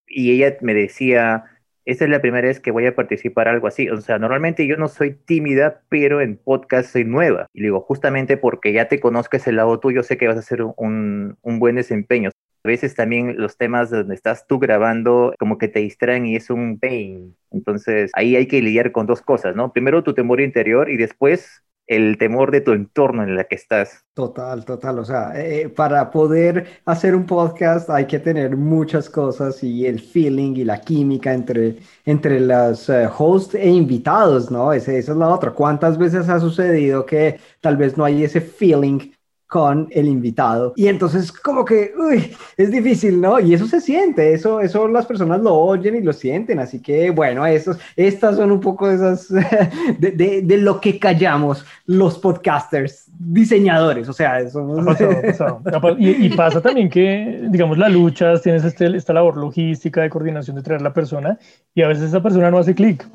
[0.09, 1.45] y ella me decía,
[1.85, 3.89] esta es la primera vez que voy a participar algo así.
[3.89, 7.47] O sea, normalmente yo no soy tímida, pero en podcast soy nueva.
[7.53, 10.63] Y digo, justamente porque ya te conozco ese lado tuyo, sé que vas a hacer
[10.63, 12.31] un, un buen desempeño.
[12.65, 16.49] A veces también los temas donde estás tú grabando como que te distraen y es
[16.51, 17.37] un pain.
[17.51, 19.73] Entonces ahí hay que lidiar con dos cosas, ¿no?
[19.73, 21.63] Primero tu temor interior y después
[21.97, 24.05] el temor de tu entorno en el que estás.
[24.15, 24.99] Total, total.
[24.99, 30.01] O sea, eh, para poder hacer un podcast hay que tener muchas cosas y el
[30.01, 34.73] feeling y la química entre, entre los eh, hosts e invitados, ¿no?
[34.73, 35.53] Ese, esa es la otra.
[35.53, 39.13] ¿Cuántas veces ha sucedido que tal vez no hay ese feeling
[39.53, 40.73] con el invitado?
[40.77, 43.39] Y entonces como que, uy, es difícil, ¿no?
[43.39, 46.59] Y eso se siente, eso, eso las personas lo oyen y lo sienten.
[46.59, 49.29] Así que, bueno, esos, estas son un poco esas
[49.99, 54.83] de, de, de lo que callamos los podcasters, diseñadores, o sea, somos...
[54.87, 55.97] Pasado, pasado.
[55.99, 60.57] Y, y pasa también que, digamos, la lucha, tienes este, esta labor logística de coordinación
[60.57, 61.39] de traer la persona
[61.75, 63.07] y a veces esa persona no hace clic.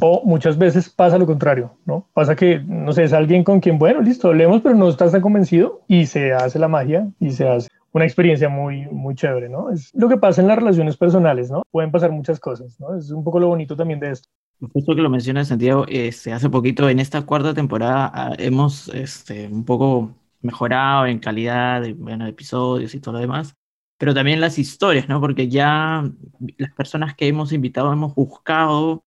[0.00, 2.06] O muchas veces pasa lo contrario, ¿no?
[2.14, 5.20] Pasa que, no sé, es alguien con quien, bueno, listo, hablemos, pero no estás tan
[5.20, 9.70] convencido y se hace la magia y se hace una experiencia muy, muy chévere, ¿no?
[9.70, 11.62] Es lo que pasa en las relaciones personales, ¿no?
[11.70, 12.96] Pueden pasar muchas cosas, ¿no?
[12.96, 14.28] Es un poco lo bonito también de esto.
[14.72, 19.48] Justo que lo menciona Santiago, este, hace poquito en esta cuarta temporada ah, hemos este,
[19.48, 23.56] un poco mejorado en calidad de, bueno, episodios y todo lo demás,
[23.98, 25.20] pero también las historias, ¿no?
[25.20, 26.08] Porque ya
[26.56, 29.04] las personas que hemos invitado hemos buscado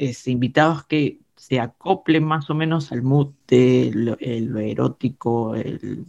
[0.00, 5.54] este, invitados que se acoplen más o menos al mood de lo, el- lo erótico,
[5.54, 6.06] el-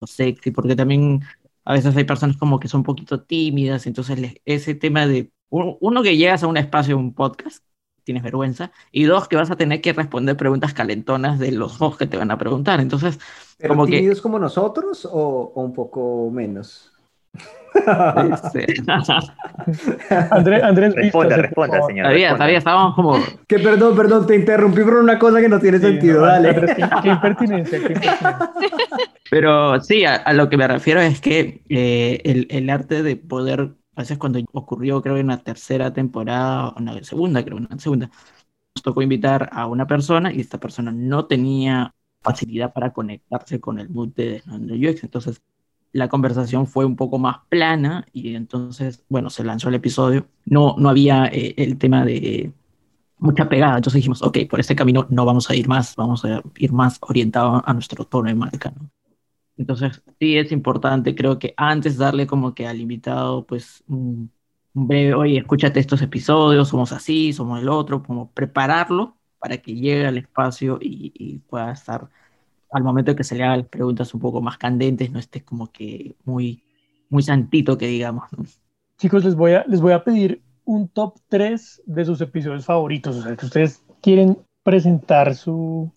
[0.00, 1.20] lo sexy, porque también
[1.64, 5.30] a veces hay personas como que son un poquito tímidas, entonces les- ese tema de
[5.50, 7.62] uno, que llegas a un espacio, un podcast,
[8.04, 11.96] tienes vergüenza, y dos, que vas a tener que responder preguntas calentonas de los dos
[11.98, 12.80] que te van a preguntar.
[12.80, 13.18] Entonces,
[13.58, 13.98] ¿Pero como que...
[13.98, 16.92] tímidos como nosotros o, o un poco menos?
[18.32, 18.66] Este,
[20.30, 21.90] André, Andrés, Responda, vístase, por responda, favor.
[21.90, 22.04] señor.
[22.04, 22.36] todavía, responda.
[22.36, 23.18] todavía estábamos como...
[23.46, 26.48] Que perdón, perdón, te interrumpí por una cosa que no tiene Sí, sentido, no, dale.
[26.50, 28.50] Andrés, qué, qué impertinencia, qué impertinencia.
[29.30, 33.16] Pero sí, a, a lo que me refiero es que eh, el, el arte de
[33.16, 37.58] poder, a veces cuando ocurrió, creo en la tercera temporada, o en la segunda, creo,
[37.58, 38.06] en la segunda,
[38.74, 43.78] nos tocó invitar a una persona y esta persona no tenía facilidad para conectarse con
[43.78, 45.40] el mood de, de UX, entonces
[45.96, 50.76] la conversación fue un poco más plana y entonces, bueno, se lanzó el episodio, no,
[50.78, 52.52] no había eh, el tema de
[53.18, 56.42] mucha pegada, entonces dijimos, ok, por este camino no vamos a ir más, vamos a
[56.58, 58.90] ir más orientado a nuestro tono de marca, ¿no?
[59.56, 64.30] Entonces, sí es importante, creo que antes darle como que al invitado, pues, un,
[64.74, 70.06] breve, oye, escúchate estos episodios, somos así, somos el otro, como prepararlo para que llegue
[70.06, 72.10] al espacio y pueda estar
[72.70, 75.70] al momento de que se le hagan preguntas un poco más candentes, no esté como
[75.70, 76.62] que muy,
[77.08, 78.28] muy santito que digamos.
[78.98, 83.16] Chicos, les voy, a, les voy a pedir un top 3 de sus episodios favoritos.
[83.16, 85.90] O sea, que ustedes quieren presentar su,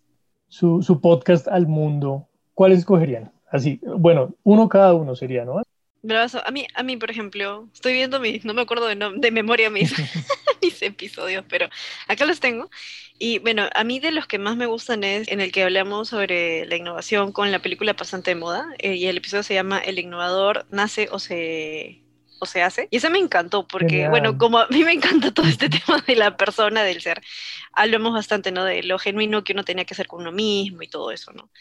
[0.48, 2.28] su, su podcast al mundo.
[2.54, 3.32] ¿Cuáles escogerían?
[3.52, 5.62] Así, bueno, uno cada uno sería, ¿no?
[6.02, 6.42] Bravazo.
[6.48, 9.70] A mí, a mí, por ejemplo, estoy viendo mis, no me acuerdo de, de memoria
[9.70, 9.94] mis,
[10.62, 11.68] mis episodios, pero
[12.08, 12.70] acá los tengo.
[13.18, 16.10] Y bueno, a mí de los que más me gustan es en el que hablamos
[16.10, 18.68] sobre la innovación con la película Pasante de Moda.
[18.80, 22.06] eh, y el episodio se llama El innovador nace o se,
[22.40, 22.88] o se hace.
[22.92, 24.10] Y ese me encantó porque, Genial.
[24.10, 27.22] bueno, como a mí me encanta todo este tema de la persona, del ser,
[27.74, 28.64] hablamos bastante, ¿no?
[28.64, 31.52] De lo genuino que uno tenía que ser con uno mismo y todo eso, ¿no?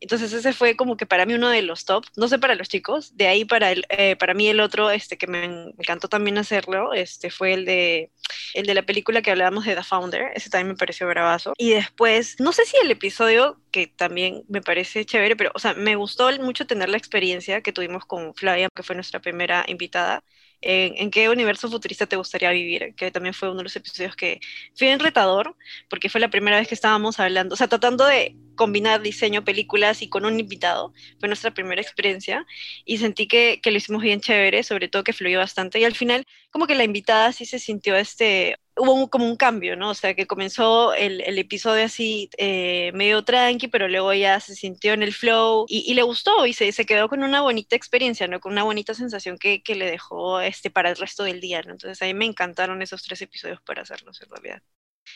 [0.00, 2.68] Entonces ese fue como que para mí uno de los top, no sé para los
[2.68, 5.72] chicos, de ahí para, el, eh, para mí el otro este, que me en- me
[5.78, 8.12] encantó también hacerlo este, fue el de,
[8.54, 11.52] el de la película que hablábamos de The Founder, ese también me pareció bravazo.
[11.58, 15.74] Y después, no sé si el episodio, que también me parece chévere, pero o sea,
[15.74, 20.22] me gustó mucho tener la experiencia que tuvimos con Flavia, que fue nuestra primera invitada.
[20.60, 24.16] En, en qué universo futurista te gustaría vivir, que también fue uno de los episodios
[24.16, 24.40] que
[24.76, 25.56] fue bien retador,
[25.88, 30.02] porque fue la primera vez que estábamos hablando, o sea, tratando de combinar diseño, películas
[30.02, 30.92] y con un invitado.
[31.20, 32.46] Fue nuestra primera experiencia
[32.84, 35.80] y sentí que, que lo hicimos bien chévere, sobre todo que fluyó bastante.
[35.80, 38.56] Y al final, como que la invitada sí se sintió este.
[38.76, 39.90] Hubo un- como un cambio, ¿no?
[39.90, 44.54] O sea, que comenzó el, el episodio así eh, medio tranqui, pero luego ya se
[44.54, 48.28] sintió en el flow y, le gustó y se, se quedó con una bonita experiencia,
[48.28, 48.40] ¿no?
[48.40, 51.72] Con una bonita sensación que, que le dejó este, para el resto del día, ¿no?
[51.72, 54.62] Entonces a mí me encantaron esos tres episodios para hacerlos en realidad.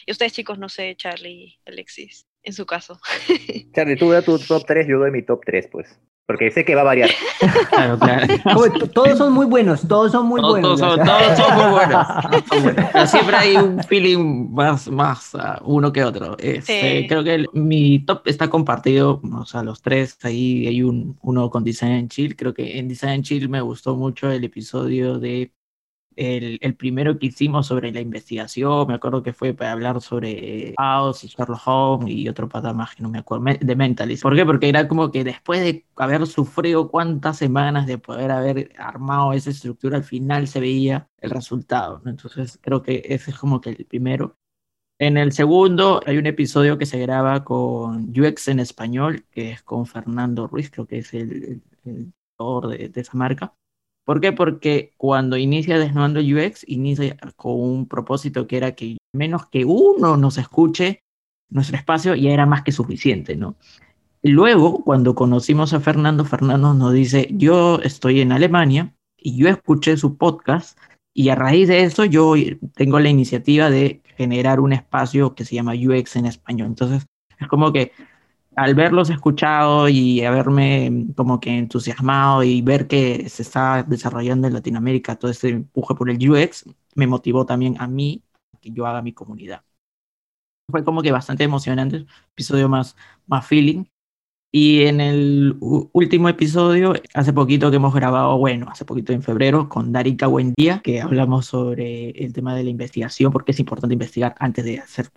[0.06, 2.98] Y ustedes, chicos, no sé, Charlie, Alexis, en su caso.
[3.74, 5.98] Charlie, tú da tu top 3, yo doy mi top 3, pues.
[6.24, 7.10] Porque sé que va a variar.
[7.70, 8.26] Claro, claro.
[8.94, 10.80] Todos son muy buenos, todos son muy Todos, buenos.
[10.80, 12.06] todos son, todos son muy buenos.
[12.30, 12.90] todos son buenos.
[12.92, 16.36] Pero siempre hay un feeling más, más ah, uno que otro.
[16.38, 17.08] Este, Sí.
[17.08, 20.18] Creo que el- mi top está compartido, o sea, los tres.
[20.22, 22.36] Ahí hay un, uno con Design and Chill.
[22.36, 25.50] Creo que en Design and Chill me gustó mucho el episodio de
[26.16, 28.86] el, primero que hicimos sobre la investigación.
[28.88, 32.94] Me acuerdo que fue para hablar sobre House y Sherlock Holmes y otro pata más
[32.94, 34.22] que no me acuerdo, de Mentalist.
[34.22, 34.44] ¿Por qué?
[34.44, 39.50] Porque era como que después de haber sufrido cuántas semanas de poder haber armado esa
[39.50, 42.02] estructura, al final se veía el resultado.
[42.06, 44.36] Entonces creo que ese es como que el primero.
[44.98, 49.62] En el segundo hay un episodio que se graba con UX en español, que es
[49.62, 52.12] con Fernando Ruiz, creo que es el, el, el
[52.78, 53.54] de, de esa marca.
[54.04, 54.32] ¿Por qué?
[54.32, 60.16] Porque cuando inicia Desnudando UX, inicia con un propósito que era que menos que uno
[60.16, 61.00] nos escuche
[61.50, 63.56] nuestro espacio ya era más que suficiente, ¿no?
[64.22, 69.96] Luego, cuando conocimos a Fernando, Fernando nos dice, yo estoy en Alemania y yo escuché
[69.96, 70.78] su podcast
[71.14, 72.34] y a raíz de eso yo
[72.74, 76.68] tengo la iniciativa de generar un espacio que se llama UX en español.
[76.68, 77.06] Entonces,
[77.38, 77.92] es como que
[78.56, 84.54] al verlos escuchado y haberme como que entusiasmado y ver que se está desarrollando en
[84.54, 88.22] Latinoamérica todo este empuje por el UX, me motivó también a mí
[88.60, 89.64] que yo haga mi comunidad.
[90.70, 93.84] Fue como que bastante emocionante, episodio más, más feeling.
[94.54, 99.68] Y en el último episodio, hace poquito que hemos grabado, bueno, hace poquito en febrero,
[99.68, 104.34] con Darika Buendía, que hablamos sobre el tema de la investigación, porque es importante investigar
[104.38, 105.10] antes de hacer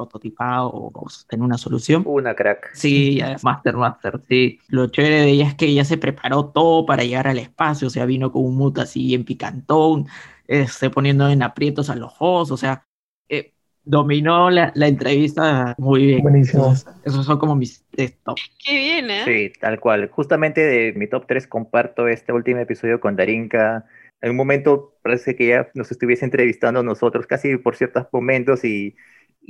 [0.00, 2.02] prototipado o, tener una solución.
[2.06, 2.70] Una crack.
[2.74, 4.58] Sí, ya es Master Master, sí.
[4.68, 7.90] Lo chévere de ella es que ella se preparó todo para llegar al espacio, o
[7.90, 10.06] sea, vino con un mood así bien picantón,
[10.46, 12.84] este, poniendo en aprietos a los hosts, o sea,
[13.28, 13.52] eh,
[13.84, 16.22] dominó la, la entrevista muy bien.
[16.22, 16.74] Buenísimo.
[17.04, 18.38] Esos son como mis tres top.
[18.64, 19.22] Qué bien, ¿eh?
[19.24, 20.08] Sí, tal cual.
[20.10, 23.86] Justamente de mi top 3 comparto este último episodio con Darinka.
[24.20, 28.64] En un momento parece que ya nos estuviese entrevistando a nosotros, casi por ciertos momentos,
[28.64, 28.96] y,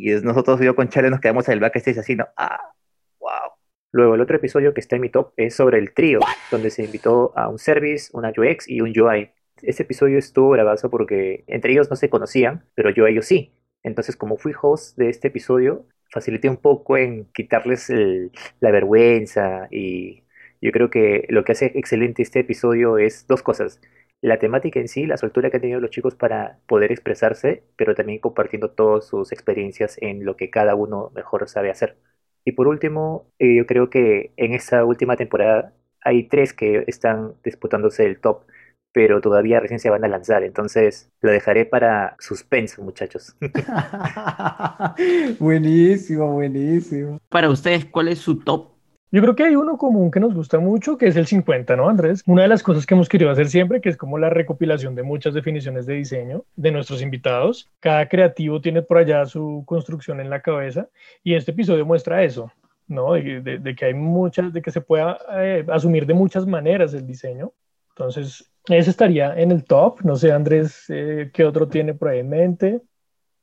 [0.00, 2.26] y nosotros, yo con Chale, nos quedamos en el backstage así, ¿no?
[2.36, 2.72] ¡Ah!
[3.18, 3.52] ¡Wow!
[3.92, 6.84] Luego, el otro episodio que está en mi top es sobre el trío, donde se
[6.84, 9.30] invitó a un service, una UX y un UI.
[9.62, 13.52] Ese episodio estuvo grabado porque entre ellos no se conocían, pero yo a ellos sí.
[13.82, 19.68] Entonces, como fui host de este episodio, facilité un poco en quitarles el- la vergüenza
[19.70, 20.24] y
[20.60, 23.80] yo creo que lo que hace excelente este episodio es dos cosas.
[24.22, 27.94] La temática en sí, la soltura que han tenido los chicos para poder expresarse, pero
[27.94, 31.96] también compartiendo todas sus experiencias en lo que cada uno mejor sabe hacer.
[32.44, 37.34] Y por último, eh, yo creo que en esta última temporada hay tres que están
[37.44, 38.44] disputándose el top,
[38.92, 43.36] pero todavía recién se van a lanzar, entonces lo dejaré para suspenso, muchachos.
[45.38, 47.18] buenísimo, buenísimo.
[47.28, 48.79] Para ustedes, ¿cuál es su top
[49.12, 51.88] Yo creo que hay uno común que nos gusta mucho, que es el 50, ¿no,
[51.88, 52.22] Andrés?
[52.26, 55.02] Una de las cosas que hemos querido hacer siempre, que es como la recopilación de
[55.02, 57.68] muchas definiciones de diseño de nuestros invitados.
[57.80, 60.88] Cada creativo tiene por allá su construcción en la cabeza
[61.24, 62.52] y este episodio muestra eso,
[62.86, 63.14] ¿no?
[63.14, 67.52] De, que hay muchas, de que se pueda eh, asumir de muchas maneras el diseño.
[67.96, 70.02] Entonces, ese estaría en el top.
[70.02, 72.80] No sé, Andrés, eh, ¿qué otro tiene por ahí en mente?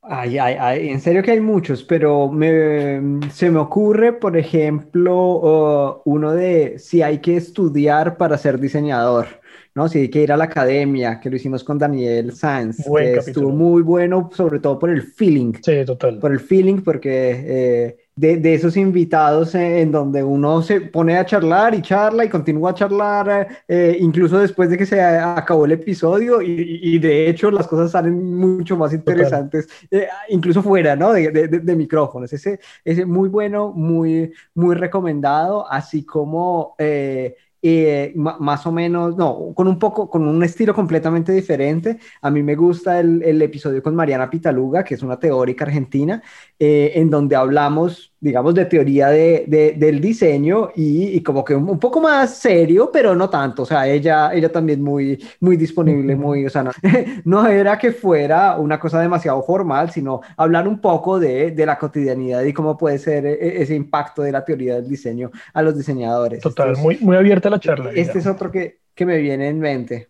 [0.09, 5.15] Ay, ay, ay, en serio que hay muchos, pero me, se me ocurre, por ejemplo,
[5.15, 9.27] uh, uno de si hay que estudiar para ser diseñador,
[9.75, 9.87] ¿no?
[9.87, 13.49] Si hay que ir a la academia, que lo hicimos con Daniel Sanz, que estuvo
[13.49, 15.53] muy bueno, sobre todo por el feeling.
[15.61, 16.19] Sí, total.
[16.19, 21.25] Por el feeling, porque eh, de, de, esos invitados en, donde uno se pone a
[21.25, 25.73] charlar y charla y continúa a charlar, eh, incluso después de que se acabó el
[25.73, 31.13] episodio y, y, de hecho las cosas salen mucho más interesantes, eh, incluso fuera, ¿no?
[31.13, 32.33] De, de, de, micrófonos.
[32.33, 36.75] Ese, ese muy bueno, muy, muy recomendado, así como...
[36.79, 41.99] Eh, eh, más o menos, no, con un poco, con un estilo completamente diferente.
[42.21, 46.21] A mí me gusta el, episodio con Mariana Pitaluga, que es una teórica argentina,
[46.59, 52.01] eh, en donde hablamos, digamos, de teoría de, del diseño y, como que un, poco
[52.01, 53.63] más serio, pero no tanto.
[53.63, 56.71] O sea, ella, ella también muy, muy disponible, muy, o sea, no,
[57.25, 61.77] no era que fuera una cosa demasiado formal, sino hablar un poco de, de, la
[61.77, 65.61] cotidianidad y cómo puede ser e, e, ese impacto de la teoría del diseño a
[65.61, 66.41] los diseñadores.
[66.41, 67.91] Total, muy, muy abierta la charla.
[67.93, 70.09] Este es otro que, que me viene en mente.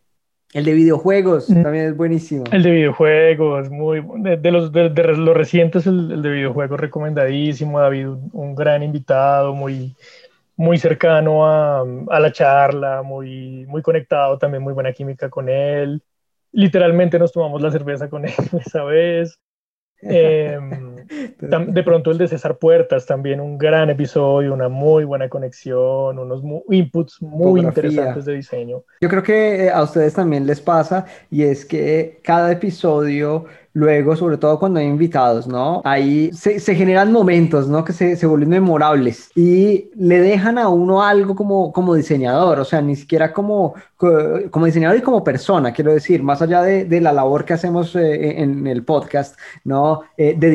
[0.57, 1.61] El de videojuegos mm.
[1.61, 2.43] también es buenísimo.
[2.51, 7.79] El de videojuegos, muy de, los de, los recientes, el, de videojuegos recomendadísimo.
[7.79, 9.95] David, un gran invitado, muy,
[10.55, 16.01] muy cercano a, a, la charla, muy, muy conectado, también muy buena química con él.
[16.51, 18.33] Literalmente nos tomamos la cerveza con él
[18.65, 19.37] esa vez.
[20.01, 20.96] Em,
[21.39, 26.41] de pronto el de César Puertas, también un gran episodio, una muy buena conexión, unos
[26.69, 28.83] inputs muy interesantes de diseño.
[29.01, 33.45] Yo creo que eh, a ustedes también les pasa y es que cada episodio
[33.77, 35.83] Luego, sobre todo cuando hay invitados, ¿no?
[35.85, 37.85] Ahí se, se generan momentos, ¿no?
[37.85, 42.65] Que se, se, vuelven memorables y le dejan a uno algo como, como diseñador, o
[42.65, 43.75] sea, ni siquiera como,
[44.49, 47.95] como diseñador y como persona, quiero decir, más allá de, de la labor que hacemos
[47.95, 50.01] eh, en el podcast, ¿no?
[50.17, 50.49] Eh, de,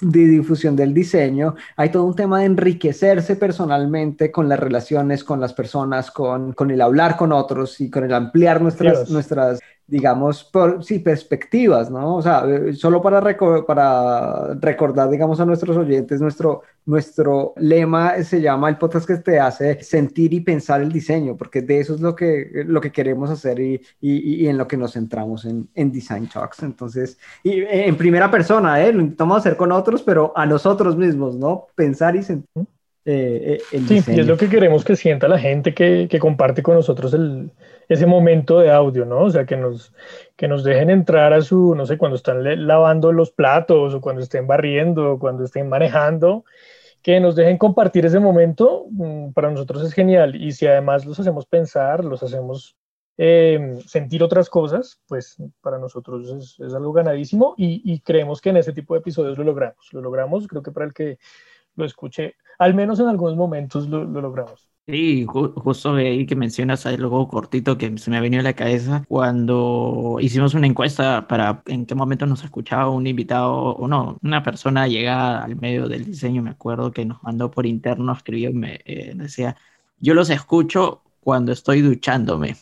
[0.00, 5.40] de, difusión del diseño, hay todo un tema de enriquecerse personalmente con las relaciones, con
[5.40, 10.44] las personas, con, con el hablar con otros y con el ampliar nuestras, nuestras digamos,
[10.44, 12.16] por, sí, perspectivas, ¿no?
[12.16, 13.22] O sea, eh, solo para,
[13.66, 19.40] para recordar, digamos, a nuestros oyentes, nuestro, nuestro lema se llama el podcast que te
[19.40, 23.30] hace sentir y pensar el diseño, porque de eso es lo que, lo que queremos
[23.30, 26.62] hacer y, y, y en lo que nos centramos en, en, Design Talks.
[26.62, 28.92] Entonces, y en primera persona, ¿eh?
[28.92, 31.66] Lo intentamos hacer con otros, pero a nosotros mismos, ¿no?
[31.74, 32.66] Pensar y sentir.
[33.10, 36.62] Eh, eh, sí, y es lo que queremos que sienta la gente que, que comparte
[36.62, 37.50] con nosotros el,
[37.88, 39.20] ese momento de audio, ¿no?
[39.20, 39.94] O sea, que nos,
[40.36, 44.20] que nos dejen entrar a su, no sé, cuando están lavando los platos o cuando
[44.20, 46.44] estén barriendo o cuando estén manejando,
[47.00, 50.36] que nos dejen compartir ese momento, mm, para nosotros es genial.
[50.36, 52.76] Y si además los hacemos pensar, los hacemos
[53.16, 58.50] em, sentir otras cosas, pues para nosotros es, es algo ganadísimo y, y, creemos que
[58.50, 59.88] en ese tipo de episodios lo logramos.
[59.92, 61.18] Lo logramos, creo que para el que
[61.78, 64.68] lo escuche, al menos en algunos momentos lo, lo logramos.
[64.88, 69.04] Sí, justo ahí que mencionas algo cortito que se me ha venido a la cabeza
[69.06, 74.42] cuando hicimos una encuesta para en qué momento nos escuchaba un invitado o no, una
[74.42, 78.54] persona llegada al medio del diseño, me acuerdo que nos mandó por interno, escribió y
[78.54, 79.56] me eh, decía,
[80.00, 82.56] yo los escucho cuando estoy duchándome.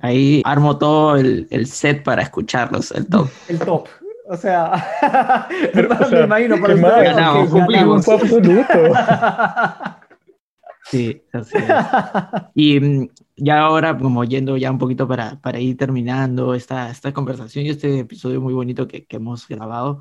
[0.00, 3.28] Ahí armo todo el, el set para escucharlos, el top.
[3.46, 3.86] El top.
[4.30, 4.72] O sea,
[6.12, 7.14] me imagino para ustedes.
[7.16, 8.06] Ganamos, cumplimos.
[10.84, 11.74] Sí, así es.
[12.54, 17.12] Y mm, ya ahora, como yendo ya un poquito para, para ir terminando esta, esta
[17.12, 20.00] conversación y este episodio muy bonito que, que hemos grabado,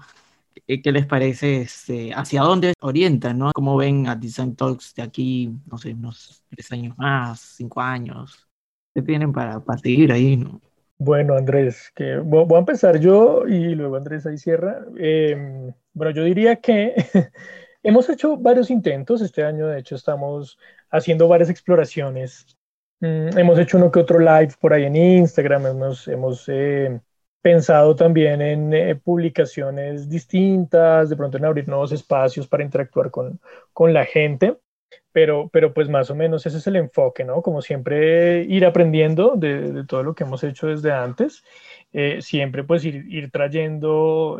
[0.68, 1.62] ¿qué les parece?
[1.62, 3.40] Este, ¿Hacia dónde orientan?
[3.40, 3.52] ¿no?
[3.52, 8.48] ¿Cómo ven a Design Talks de aquí, no sé, unos tres años más, cinco años?
[8.94, 10.38] ¿Qué tienen para, para seguir ahí?
[10.38, 10.62] ¿no?
[11.02, 14.86] Bueno, Andrés, que voy a empezar yo y luego Andrés ahí cierra.
[14.98, 16.94] Eh, bueno, yo diría que
[17.84, 19.22] hemos hecho varios intentos.
[19.22, 20.60] Este año, de hecho, estamos
[20.92, 22.58] haciendo varias exploraciones.
[23.00, 27.00] Mm, hemos hecho uno que otro live por ahí en Instagram, hemos, hemos eh,
[27.42, 33.40] pensado también en eh, publicaciones distintas, de pronto en abrir nuevos espacios para interactuar con,
[33.72, 34.58] con la gente,
[35.20, 37.42] pero, pero pues más o menos ese es el enfoque, ¿no?
[37.42, 41.44] Como siempre ir aprendiendo de, todo lo que hemos hecho desde antes,
[41.92, 44.40] eh, siempre pues ir, trayendo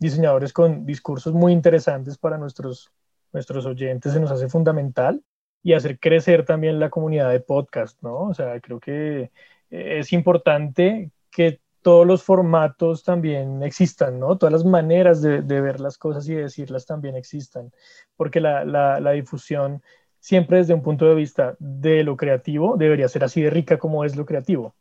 [0.00, 2.90] diseñadores con discursos muy interesantes para nuestros,
[3.32, 5.22] nuestros oyentes, se nos hace fundamental.
[5.62, 8.22] y hacer crecer también la comunidad de podcast, ¿no?
[8.22, 9.30] O sea, creo que
[9.70, 14.38] eh, es importante que todos los formatos también existan, ¿no?
[14.38, 17.72] Todas las maneras de, ver las cosas y decirlas también existan,
[18.16, 19.82] porque la, la, difusión
[20.20, 24.04] siempre desde un punto de vista de lo creativo debería ser así de rica como
[24.04, 24.74] es lo creativo,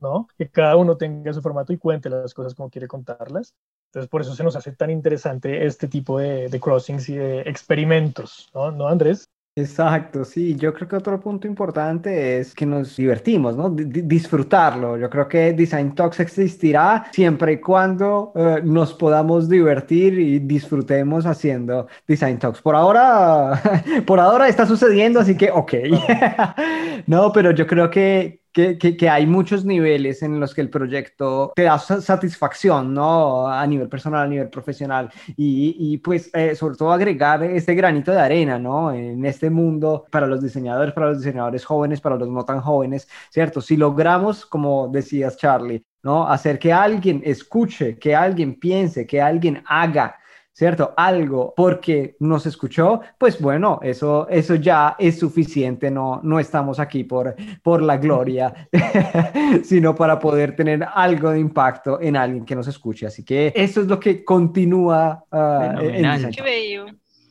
[0.00, 0.28] ¿no?
[0.38, 3.54] Que cada uno tenga su formato y cuente las cosas como quiere contarlas.
[3.86, 7.40] Entonces, por eso se nos hace tan interesante este tipo de, de crossings y de
[7.42, 8.70] experimentos, ¿no?
[8.70, 9.28] ¿No, Andrés?
[9.56, 13.70] Exacto, sí, yo creo que otro punto importante es que nos divertimos, ¿no?
[13.70, 14.98] disfrutarlo.
[14.98, 21.24] Yo creo que Design Talks existirá siempre y cuando eh, nos podamos divertir y disfrutemos
[21.24, 22.60] haciendo Design Talks.
[22.62, 23.62] Por ahora,
[24.06, 25.72] por ahora está sucediendo, así que ok.
[27.06, 31.64] no, pero yo creo que, que, hay muchos niveles en los que el proyecto te
[31.64, 33.48] da satisfacción, ¿no?
[33.48, 35.10] A nivel personal, a nivel profesional.
[35.36, 38.92] Y, y pues, eh, sobre todo, agregar este granito de arena, ¿no?
[38.92, 43.08] En este mundo para los diseñadores, para los diseñadores jóvenes, para los no tan jóvenes,
[43.30, 43.60] ¿cierto?
[43.60, 46.28] Si logramos, como decías, Charlie, ¿no?
[46.28, 50.16] Hacer que alguien escuche, que alguien piense, que alguien haga
[50.54, 50.94] ¿cierto?
[50.96, 57.02] Algo porque nos escuchó, pues bueno, eso, eso ya es suficiente, no, no estamos aquí
[57.02, 58.68] por, por la gloria,
[59.64, 63.06] sino para poder tener algo de impacto en alguien que nos escuche.
[63.06, 65.24] Así que eso es lo que continúa.
[65.30, 66.86] Uh, Qué bello.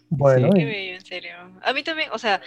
[0.10, 1.32] Bueno, qué bello, en serio.
[1.64, 2.40] A mí también, o sea,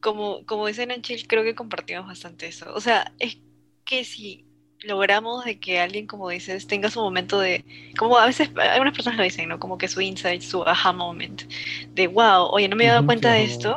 [0.00, 2.66] como, como dicen en Chile, creo que compartimos bastante eso.
[2.74, 3.38] O sea, es
[3.86, 4.44] que si
[4.84, 7.64] logramos de que alguien, como dices, tenga su momento de,
[7.98, 9.58] como a veces algunas personas lo dicen, ¿no?
[9.58, 11.42] Como que su insight, su aha moment,
[11.94, 13.76] de wow, oye, no me he dado cuenta de esto,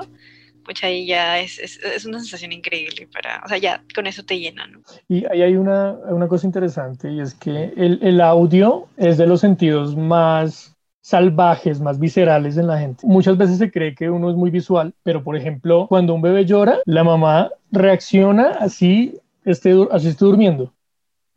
[0.64, 4.24] pues ahí ya es, es, es, una sensación increíble para, o sea, ya con eso
[4.24, 4.82] te llena, ¿no?
[5.08, 9.28] Y ahí hay una, una cosa interesante y es que el, el audio es de
[9.28, 10.76] los sentidos más
[11.08, 13.08] salvajes, más viscerales en la gente.
[13.08, 16.44] Muchas veces se cree que uno es muy visual, pero por ejemplo, cuando un bebé
[16.44, 20.74] llora, la mamá reacciona así esté, así esté durmiendo.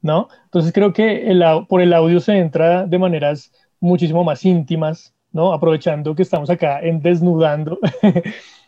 [0.03, 0.29] ¿No?
[0.45, 5.53] Entonces creo que el, por el audio se entra de maneras muchísimo más íntimas, ¿no?
[5.53, 7.79] Aprovechando que estamos acá en desnudando,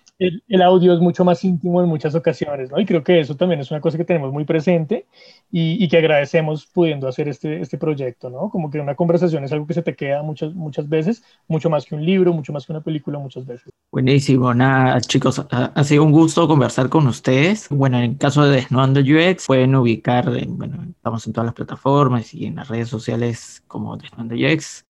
[0.49, 2.81] el, audio es mucho más íntimo en muchas ocasiones, ¿no?
[2.81, 5.07] Y creo que eso también es una cosa que tenemos muy presente
[5.51, 8.49] y, que agradecemos pudiendo hacer este, este proyecto, ¿no?
[8.51, 11.85] Como que una conversación es algo que se te queda muchas, muchas veces, mucho más
[11.85, 13.71] que un libro, mucho más que una película, muchas veces.
[13.91, 17.69] Buenísimo, nada, chicos, ha, sido un gusto conversar con ustedes.
[17.69, 22.47] Bueno, en caso de Desnudando UX, pueden ubicar, bueno, estamos en todas las plataformas y
[22.47, 24.87] en las redes sociales como Desnudando UX.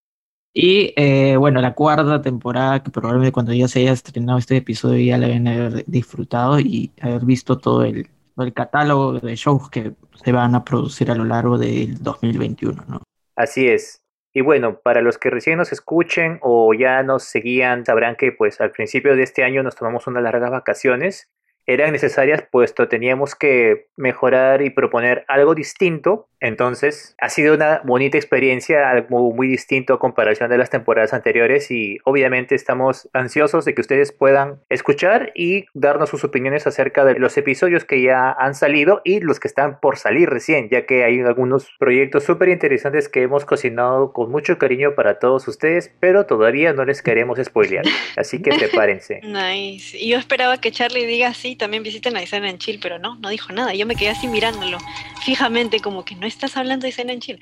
[0.54, 5.02] Y eh, bueno, la cuarta temporada, que probablemente cuando ya se haya estrenado este episodio
[5.04, 9.92] ya la deben haber disfrutado y haber visto todo el, el catálogo de shows que
[10.22, 13.02] se van a producir a lo largo del 2021, ¿no?
[13.34, 14.02] Así es.
[14.34, 18.60] Y bueno, para los que recién nos escuchen o ya nos seguían, sabrán que pues
[18.60, 21.30] al principio de este año nos tomamos unas largas vacaciones
[21.66, 26.28] eran necesarias puesto teníamos que mejorar y proponer algo distinto.
[26.42, 31.70] Entonces ha sido una bonita experiencia, algo muy distinto a comparación de las temporadas anteriores
[31.70, 37.14] y obviamente estamos ansiosos de que ustedes puedan escuchar y darnos sus opiniones acerca de
[37.14, 41.04] los episodios que ya han salido y los que están por salir recién, ya que
[41.04, 46.26] hay algunos proyectos súper interesantes que hemos cocinado con mucho cariño para todos ustedes, pero
[46.26, 47.84] todavía no les queremos spoilear.
[48.16, 49.20] Así que prepárense.
[49.32, 49.96] Nice.
[49.96, 53.16] Y yo esperaba que Charlie diga así también visiten a Design en Chill, pero no,
[53.16, 53.72] no dijo nada.
[53.74, 54.78] Yo me quedé así mirándolo
[55.24, 57.38] fijamente, como que no estás hablando de Design en Chill.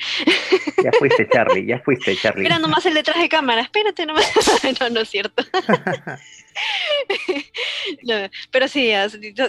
[0.83, 2.43] Ya fuiste, Charlie, ya fuiste, Charlie.
[2.43, 4.31] Espera nomás el detrás de cámara, espérate nomás.
[4.81, 5.45] no, no es cierto.
[8.51, 8.91] pero sí,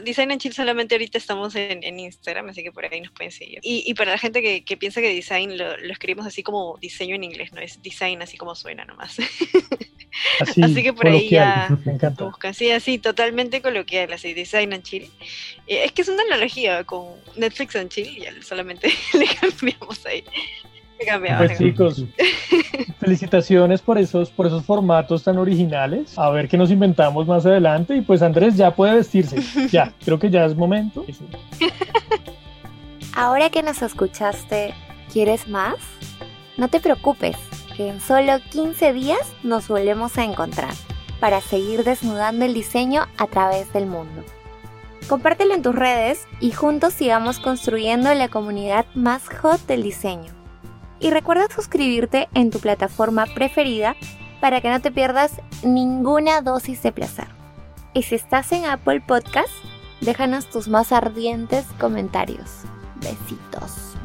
[0.03, 3.59] Design en Chill solamente ahorita estamos en, Instagram, así que por ahí nos pueden seguir.
[3.63, 7.51] Y, para la gente que, piensa que design lo, escribimos así como diseño en inglés,
[7.51, 9.17] no es design así como suena nomás.
[10.39, 11.67] Así, que por ahí ya
[12.19, 15.03] buscan, sí, así, totalmente coloquial, así, Design and Chill.
[15.67, 17.05] Eh, es que es una analogía con
[17.35, 20.23] Netflix and Chill, ya solamente le cambiamos ahí.
[21.37, 22.05] Pues chicos,
[22.99, 26.17] felicitaciones por esos, por esos formatos tan originales.
[26.17, 27.95] A ver qué nos inventamos más adelante.
[27.95, 29.37] Y pues Andrés ya puede vestirse.
[29.71, 31.05] Ya, creo que ya es momento.
[33.13, 34.73] Ahora que nos escuchaste,
[35.11, 35.75] ¿quieres más?
[36.57, 37.35] No te preocupes,
[37.87, 40.73] en solo 15 días nos volvemos a encontrar
[41.19, 44.23] para seguir desnudando el diseño a través del mundo.
[45.07, 50.31] Compártelo en tus redes y juntos sigamos construyendo la comunidad más hot del diseño.
[50.99, 53.95] Y recuerda suscribirte en tu plataforma preferida
[54.39, 57.27] para que no te pierdas ninguna dosis de placer.
[57.93, 59.51] Y si estás en Apple Podcast,
[59.99, 62.61] déjanos tus más ardientes comentarios.
[63.01, 63.95] Besitos.